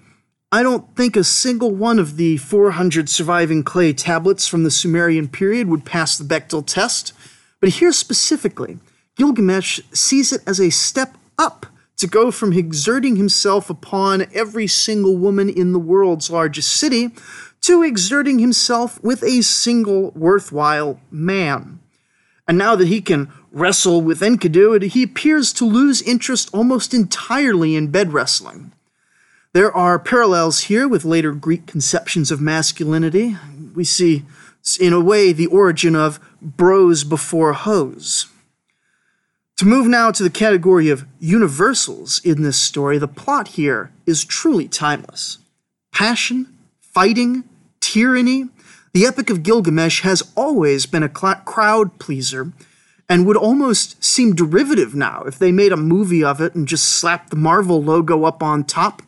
I 0.54 0.62
don't 0.62 0.94
think 0.94 1.16
a 1.16 1.24
single 1.24 1.70
one 1.70 1.98
of 1.98 2.18
the 2.18 2.36
400 2.36 3.08
surviving 3.08 3.64
clay 3.64 3.94
tablets 3.94 4.46
from 4.46 4.64
the 4.64 4.70
Sumerian 4.70 5.26
period 5.28 5.66
would 5.68 5.86
pass 5.86 6.18
the 6.18 6.24
Bechdel 6.24 6.66
test, 6.66 7.14
but 7.58 7.70
here 7.70 7.90
specifically, 7.90 8.78
Gilgamesh 9.16 9.80
sees 9.94 10.30
it 10.30 10.42
as 10.46 10.60
a 10.60 10.68
step 10.68 11.16
up 11.38 11.64
to 11.96 12.06
go 12.06 12.30
from 12.30 12.52
exerting 12.52 13.16
himself 13.16 13.70
upon 13.70 14.26
every 14.34 14.66
single 14.66 15.16
woman 15.16 15.48
in 15.48 15.72
the 15.72 15.78
world's 15.78 16.28
largest 16.28 16.76
city 16.76 17.12
to 17.62 17.82
exerting 17.82 18.38
himself 18.38 19.02
with 19.02 19.22
a 19.22 19.40
single 19.40 20.10
worthwhile 20.10 21.00
man. 21.10 21.80
And 22.46 22.58
now 22.58 22.76
that 22.76 22.88
he 22.88 23.00
can 23.00 23.32
wrestle 23.52 24.02
with 24.02 24.20
Enkidu, 24.20 24.82
he 24.82 25.02
appears 25.02 25.50
to 25.54 25.64
lose 25.64 26.02
interest 26.02 26.50
almost 26.52 26.92
entirely 26.92 27.74
in 27.74 27.86
bed 27.86 28.12
wrestling. 28.12 28.72
There 29.54 29.74
are 29.76 29.98
parallels 29.98 30.60
here 30.60 30.88
with 30.88 31.04
later 31.04 31.32
Greek 31.32 31.66
conceptions 31.66 32.30
of 32.30 32.40
masculinity. 32.40 33.36
We 33.74 33.84
see, 33.84 34.24
in 34.80 34.94
a 34.94 35.00
way, 35.00 35.32
the 35.32 35.46
origin 35.46 35.94
of 35.94 36.18
bros 36.40 37.04
before 37.04 37.52
hoes. 37.52 38.28
To 39.58 39.66
move 39.66 39.86
now 39.86 40.10
to 40.10 40.22
the 40.22 40.30
category 40.30 40.88
of 40.88 41.04
universals 41.20 42.18
in 42.24 42.42
this 42.42 42.56
story, 42.56 42.96
the 42.96 43.06
plot 43.06 43.48
here 43.48 43.92
is 44.06 44.24
truly 44.24 44.68
timeless. 44.68 45.36
Passion, 45.92 46.56
fighting, 46.80 47.44
tyranny. 47.78 48.48
The 48.94 49.04
Epic 49.04 49.28
of 49.28 49.42
Gilgamesh 49.42 50.00
has 50.00 50.22
always 50.34 50.86
been 50.86 51.02
a 51.02 51.10
crowd 51.10 51.98
pleaser 51.98 52.52
and 53.06 53.26
would 53.26 53.36
almost 53.36 54.02
seem 54.02 54.34
derivative 54.34 54.94
now 54.94 55.24
if 55.26 55.38
they 55.38 55.52
made 55.52 55.72
a 55.72 55.76
movie 55.76 56.24
of 56.24 56.40
it 56.40 56.54
and 56.54 56.66
just 56.66 56.84
slapped 56.88 57.28
the 57.28 57.36
Marvel 57.36 57.82
logo 57.82 58.24
up 58.24 58.42
on 58.42 58.64
top. 58.64 59.02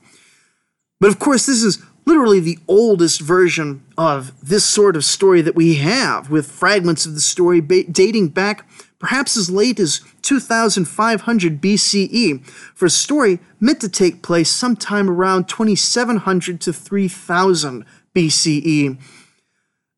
But 1.05 1.11
of 1.11 1.19
course, 1.19 1.45
this 1.45 1.63
is 1.63 1.83
literally 2.07 2.41
the 2.41 2.59
oldest 2.67 3.21
version 3.21 3.85
of 3.99 4.33
this 4.41 4.65
sort 4.65 4.97
of 4.97 5.05
story 5.05 5.43
that 5.43 5.55
we 5.55 5.75
have, 5.75 6.31
with 6.31 6.51
fragments 6.51 7.05
of 7.05 7.13
the 7.13 7.21
story 7.21 7.61
dating 7.61 8.29
back 8.29 8.67
perhaps 8.99 9.37
as 9.37 9.51
late 9.51 9.79
as 9.79 10.01
2500 10.23 11.61
BCE, 11.61 12.47
for 12.75 12.87
a 12.87 12.91
story 12.91 13.39
meant 13.61 13.83
to 13.83 13.89
take 13.91 14.23
place 14.23 14.49
sometime 14.49 15.11
around 15.11 15.47
2700 15.47 16.59
to 16.63 16.73
3000 16.73 17.85
BCE. 18.15 18.99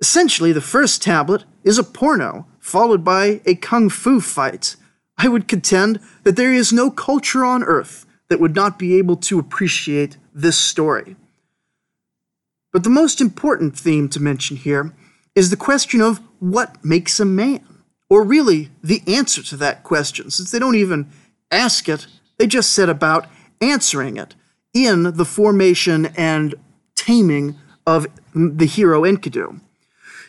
Essentially, 0.01 0.51
the 0.51 0.61
first 0.61 1.05
tablet 1.05 1.45
is 1.63 1.79
a 1.79 1.85
porno, 1.85 2.49
followed 2.59 3.05
by 3.05 3.41
a 3.47 3.55
kung 3.55 3.89
fu 3.89 4.21
fight. 4.21 4.75
I 5.17 5.29
would 5.29 5.47
contend 5.47 6.01
that 6.25 6.35
there 6.35 6.53
is 6.53 6.73
no 6.73 6.91
culture 6.91 7.45
on 7.45 7.63
earth 7.63 8.07
that 8.29 8.41
would 8.41 8.57
not 8.57 8.77
be 8.77 8.99
able 8.99 9.15
to 9.19 9.39
appreciate 9.39 10.17
this 10.37 10.59
story. 10.59 11.17
But 12.73 12.85
the 12.85 12.91
most 12.91 13.21
important 13.21 13.77
theme 13.77 14.09
to 14.11 14.21
mention 14.21 14.57
here 14.59 14.93
is 15.35 15.51
the 15.51 15.57
question 15.57 16.01
of 16.01 16.21
what 16.39 16.85
makes 16.85 17.19
a 17.19 17.25
man 17.25 17.65
or 18.09 18.23
really 18.23 18.71
the 18.85 19.03
answer 19.07 19.43
to 19.43 19.57
that 19.57 19.83
question, 19.83 20.31
since 20.31 20.51
they 20.51 20.59
don't 20.59 20.77
even 20.77 21.11
ask 21.51 21.89
it, 21.89 22.07
they 22.39 22.47
just 22.47 22.71
set 22.71 22.89
about 22.89 23.27
answering 23.61 24.17
it 24.17 24.35
in 24.75 25.17
the 25.17 25.25
formation 25.25 26.07
and 26.17 26.55
taming 26.95 27.57
of 27.87 28.07
the 28.35 28.67
hero 28.67 29.03
Enkidu. 29.03 29.61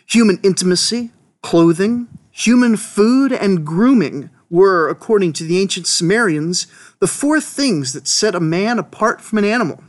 Human 0.07 0.39
intimacy, 0.41 1.11
clothing, 1.41 2.07
human 2.31 2.77
food, 2.77 3.33
and 3.33 3.65
grooming 3.65 4.29
were, 4.49 4.87
according 4.87 5.33
to 5.33 5.43
the 5.43 5.59
ancient 5.59 5.85
Sumerians, 5.85 6.67
the 6.99 7.07
four 7.07 7.41
things 7.41 7.91
that 7.93 8.07
set 8.07 8.33
a 8.33 8.39
man 8.39 8.79
apart 8.79 9.19
from 9.19 9.37
an 9.39 9.45
animal. 9.45 9.83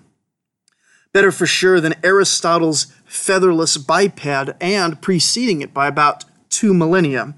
Better 1.18 1.32
for 1.32 1.46
sure 1.46 1.80
than 1.80 1.96
Aristotle's 2.04 2.86
featherless 3.04 3.76
biped 3.76 4.24
and 4.60 5.02
preceding 5.02 5.62
it 5.62 5.74
by 5.74 5.88
about 5.88 6.24
two 6.48 6.72
millennia. 6.72 7.34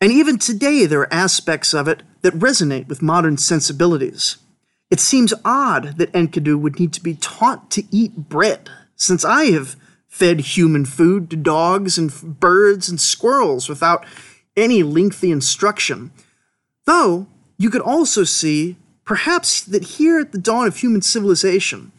And 0.00 0.10
even 0.10 0.38
today, 0.38 0.86
there 0.86 1.00
are 1.00 1.12
aspects 1.12 1.74
of 1.74 1.86
it 1.86 2.02
that 2.22 2.32
resonate 2.32 2.88
with 2.88 3.02
modern 3.02 3.36
sensibilities. 3.36 4.38
It 4.90 5.00
seems 5.00 5.34
odd 5.44 5.98
that 5.98 6.14
Enkidu 6.14 6.58
would 6.58 6.80
need 6.80 6.94
to 6.94 7.02
be 7.02 7.16
taught 7.16 7.70
to 7.72 7.84
eat 7.90 8.30
bread, 8.30 8.70
since 8.96 9.22
I 9.22 9.50
have 9.50 9.76
fed 10.08 10.40
human 10.40 10.86
food 10.86 11.28
to 11.28 11.36
dogs 11.36 11.98
and 11.98 12.40
birds 12.40 12.88
and 12.88 12.98
squirrels 12.98 13.68
without 13.68 14.06
any 14.56 14.82
lengthy 14.82 15.30
instruction. 15.30 16.10
Though, 16.86 17.26
you 17.58 17.68
could 17.68 17.82
also 17.82 18.24
see, 18.24 18.78
perhaps, 19.04 19.60
that 19.60 19.84
here 19.84 20.20
at 20.20 20.32
the 20.32 20.38
dawn 20.38 20.66
of 20.66 20.78
human 20.78 21.02
civilization, 21.02 21.92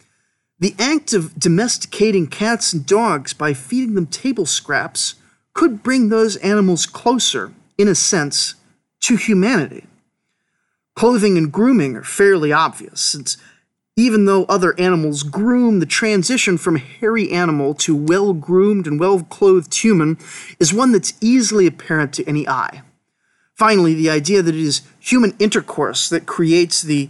the 0.60 0.76
act 0.80 1.14
of 1.14 1.38
domesticating 1.38 2.28
cats 2.28 2.74
and 2.74 2.86
dogs 2.86 3.34
by 3.34 3.54
feeding 3.54 3.96
them 3.96 4.08
table 4.08 4.46
scraps 4.46 5.16
could 5.54 5.84
bring 5.84 6.10
those 6.10 6.38
animals 6.38 6.86
closer 6.86 7.52
in 7.78 7.88
a 7.88 7.96
sense, 7.96 8.56
to 9.02 9.16
humanity. 9.16 9.86
Clothing 10.96 11.38
and 11.38 11.52
grooming 11.52 11.96
are 11.96 12.04
fairly 12.04 12.52
obvious, 12.52 13.02
since 13.02 13.38
even 13.96 14.26
though 14.26 14.46
other 14.46 14.78
animals 14.80 15.24
groom, 15.24 15.80
the 15.80 15.86
transition 15.86 16.58
from 16.58 16.78
hairy 16.78 17.32
animal 17.32 17.74
to 17.76 17.96
well 17.96 18.34
groomed 18.34 18.88
and 18.88 19.00
well 19.00 19.22
clothed 19.24 19.74
human 19.74 20.18
is 20.60 20.74
one 20.74 20.92
that's 20.92 21.14
easily 21.22 21.68
apparent 21.68 22.14
to 22.14 22.28
any 22.28 22.48
eye. 22.48 22.82
Finally, 23.56 23.94
the 23.94 24.10
idea 24.10 24.42
that 24.42 24.56
it 24.56 24.62
is 24.62 24.82
human 25.00 25.36
intercourse 25.38 26.10
that 26.10 26.26
creates 26.26 26.82
the 26.82 27.10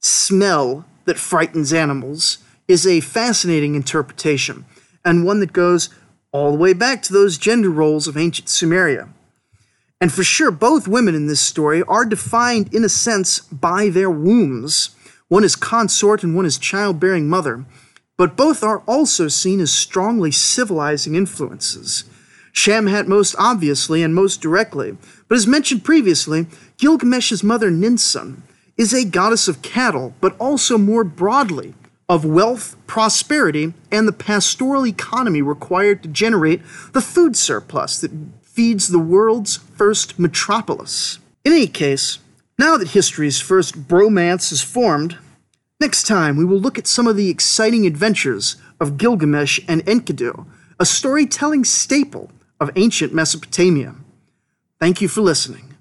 smell 0.00 0.84
that 1.06 1.18
frightens 1.18 1.72
animals 1.72 2.38
is 2.68 2.86
a 2.86 3.00
fascinating 3.00 3.74
interpretation, 3.74 4.64
and 5.04 5.24
one 5.24 5.40
that 5.40 5.52
goes 5.52 5.90
all 6.32 6.52
the 6.52 6.58
way 6.58 6.72
back 6.72 7.02
to 7.02 7.12
those 7.12 7.38
gender 7.38 7.70
roles 7.70 8.06
of 8.08 8.16
ancient 8.16 8.48
Sumeria. 8.48 9.08
And 10.00 10.12
for 10.12 10.24
sure, 10.24 10.50
both 10.50 10.88
women 10.88 11.14
in 11.14 11.26
this 11.26 11.40
story 11.40 11.82
are 11.84 12.04
defined, 12.04 12.74
in 12.74 12.84
a 12.84 12.88
sense, 12.88 13.40
by 13.40 13.88
their 13.88 14.10
wombs. 14.10 14.90
One 15.28 15.44
is 15.44 15.56
consort 15.56 16.22
and 16.22 16.36
one 16.36 16.44
is 16.44 16.58
childbearing 16.58 17.28
mother, 17.28 17.64
but 18.16 18.36
both 18.36 18.62
are 18.62 18.82
also 18.86 19.28
seen 19.28 19.60
as 19.60 19.72
strongly 19.72 20.30
civilizing 20.30 21.14
influences. 21.14 22.04
Shamhat 22.52 23.06
most 23.06 23.34
obviously 23.38 24.02
and 24.02 24.14
most 24.14 24.40
directly, 24.40 24.96
but 25.28 25.36
as 25.36 25.46
mentioned 25.46 25.84
previously, 25.84 26.46
Gilgamesh's 26.78 27.42
mother 27.42 27.70
Ninsun 27.70 28.42
is 28.76 28.92
a 28.92 29.04
goddess 29.04 29.48
of 29.48 29.62
cattle, 29.62 30.14
but 30.20 30.36
also 30.38 30.78
more 30.78 31.04
broadly 31.04 31.74
of 32.08 32.24
wealth, 32.24 32.76
prosperity, 32.86 33.74
and 33.90 34.06
the 34.06 34.12
pastoral 34.12 34.86
economy 34.86 35.42
required 35.42 36.02
to 36.02 36.08
generate 36.08 36.62
the 36.92 37.00
food 37.00 37.36
surplus 37.36 38.00
that 38.00 38.12
feeds 38.42 38.88
the 38.88 38.98
world's 38.98 39.56
first 39.56 40.18
metropolis. 40.18 41.18
In 41.44 41.52
any 41.52 41.66
case, 41.66 42.18
now 42.58 42.76
that 42.76 42.88
history's 42.88 43.40
first 43.40 43.86
bromance 43.86 44.52
is 44.52 44.62
formed, 44.62 45.18
next 45.80 46.06
time 46.06 46.36
we 46.36 46.44
will 46.44 46.58
look 46.58 46.78
at 46.78 46.86
some 46.86 47.06
of 47.06 47.16
the 47.16 47.28
exciting 47.28 47.86
adventures 47.86 48.56
of 48.80 48.96
Gilgamesh 48.96 49.60
and 49.68 49.84
Enkidu, 49.84 50.46
a 50.78 50.86
storytelling 50.86 51.64
staple 51.64 52.30
of 52.60 52.70
ancient 52.76 53.12
Mesopotamia. 53.12 53.94
Thank 54.78 55.00
you 55.00 55.08
for 55.08 55.20
listening. 55.20 55.75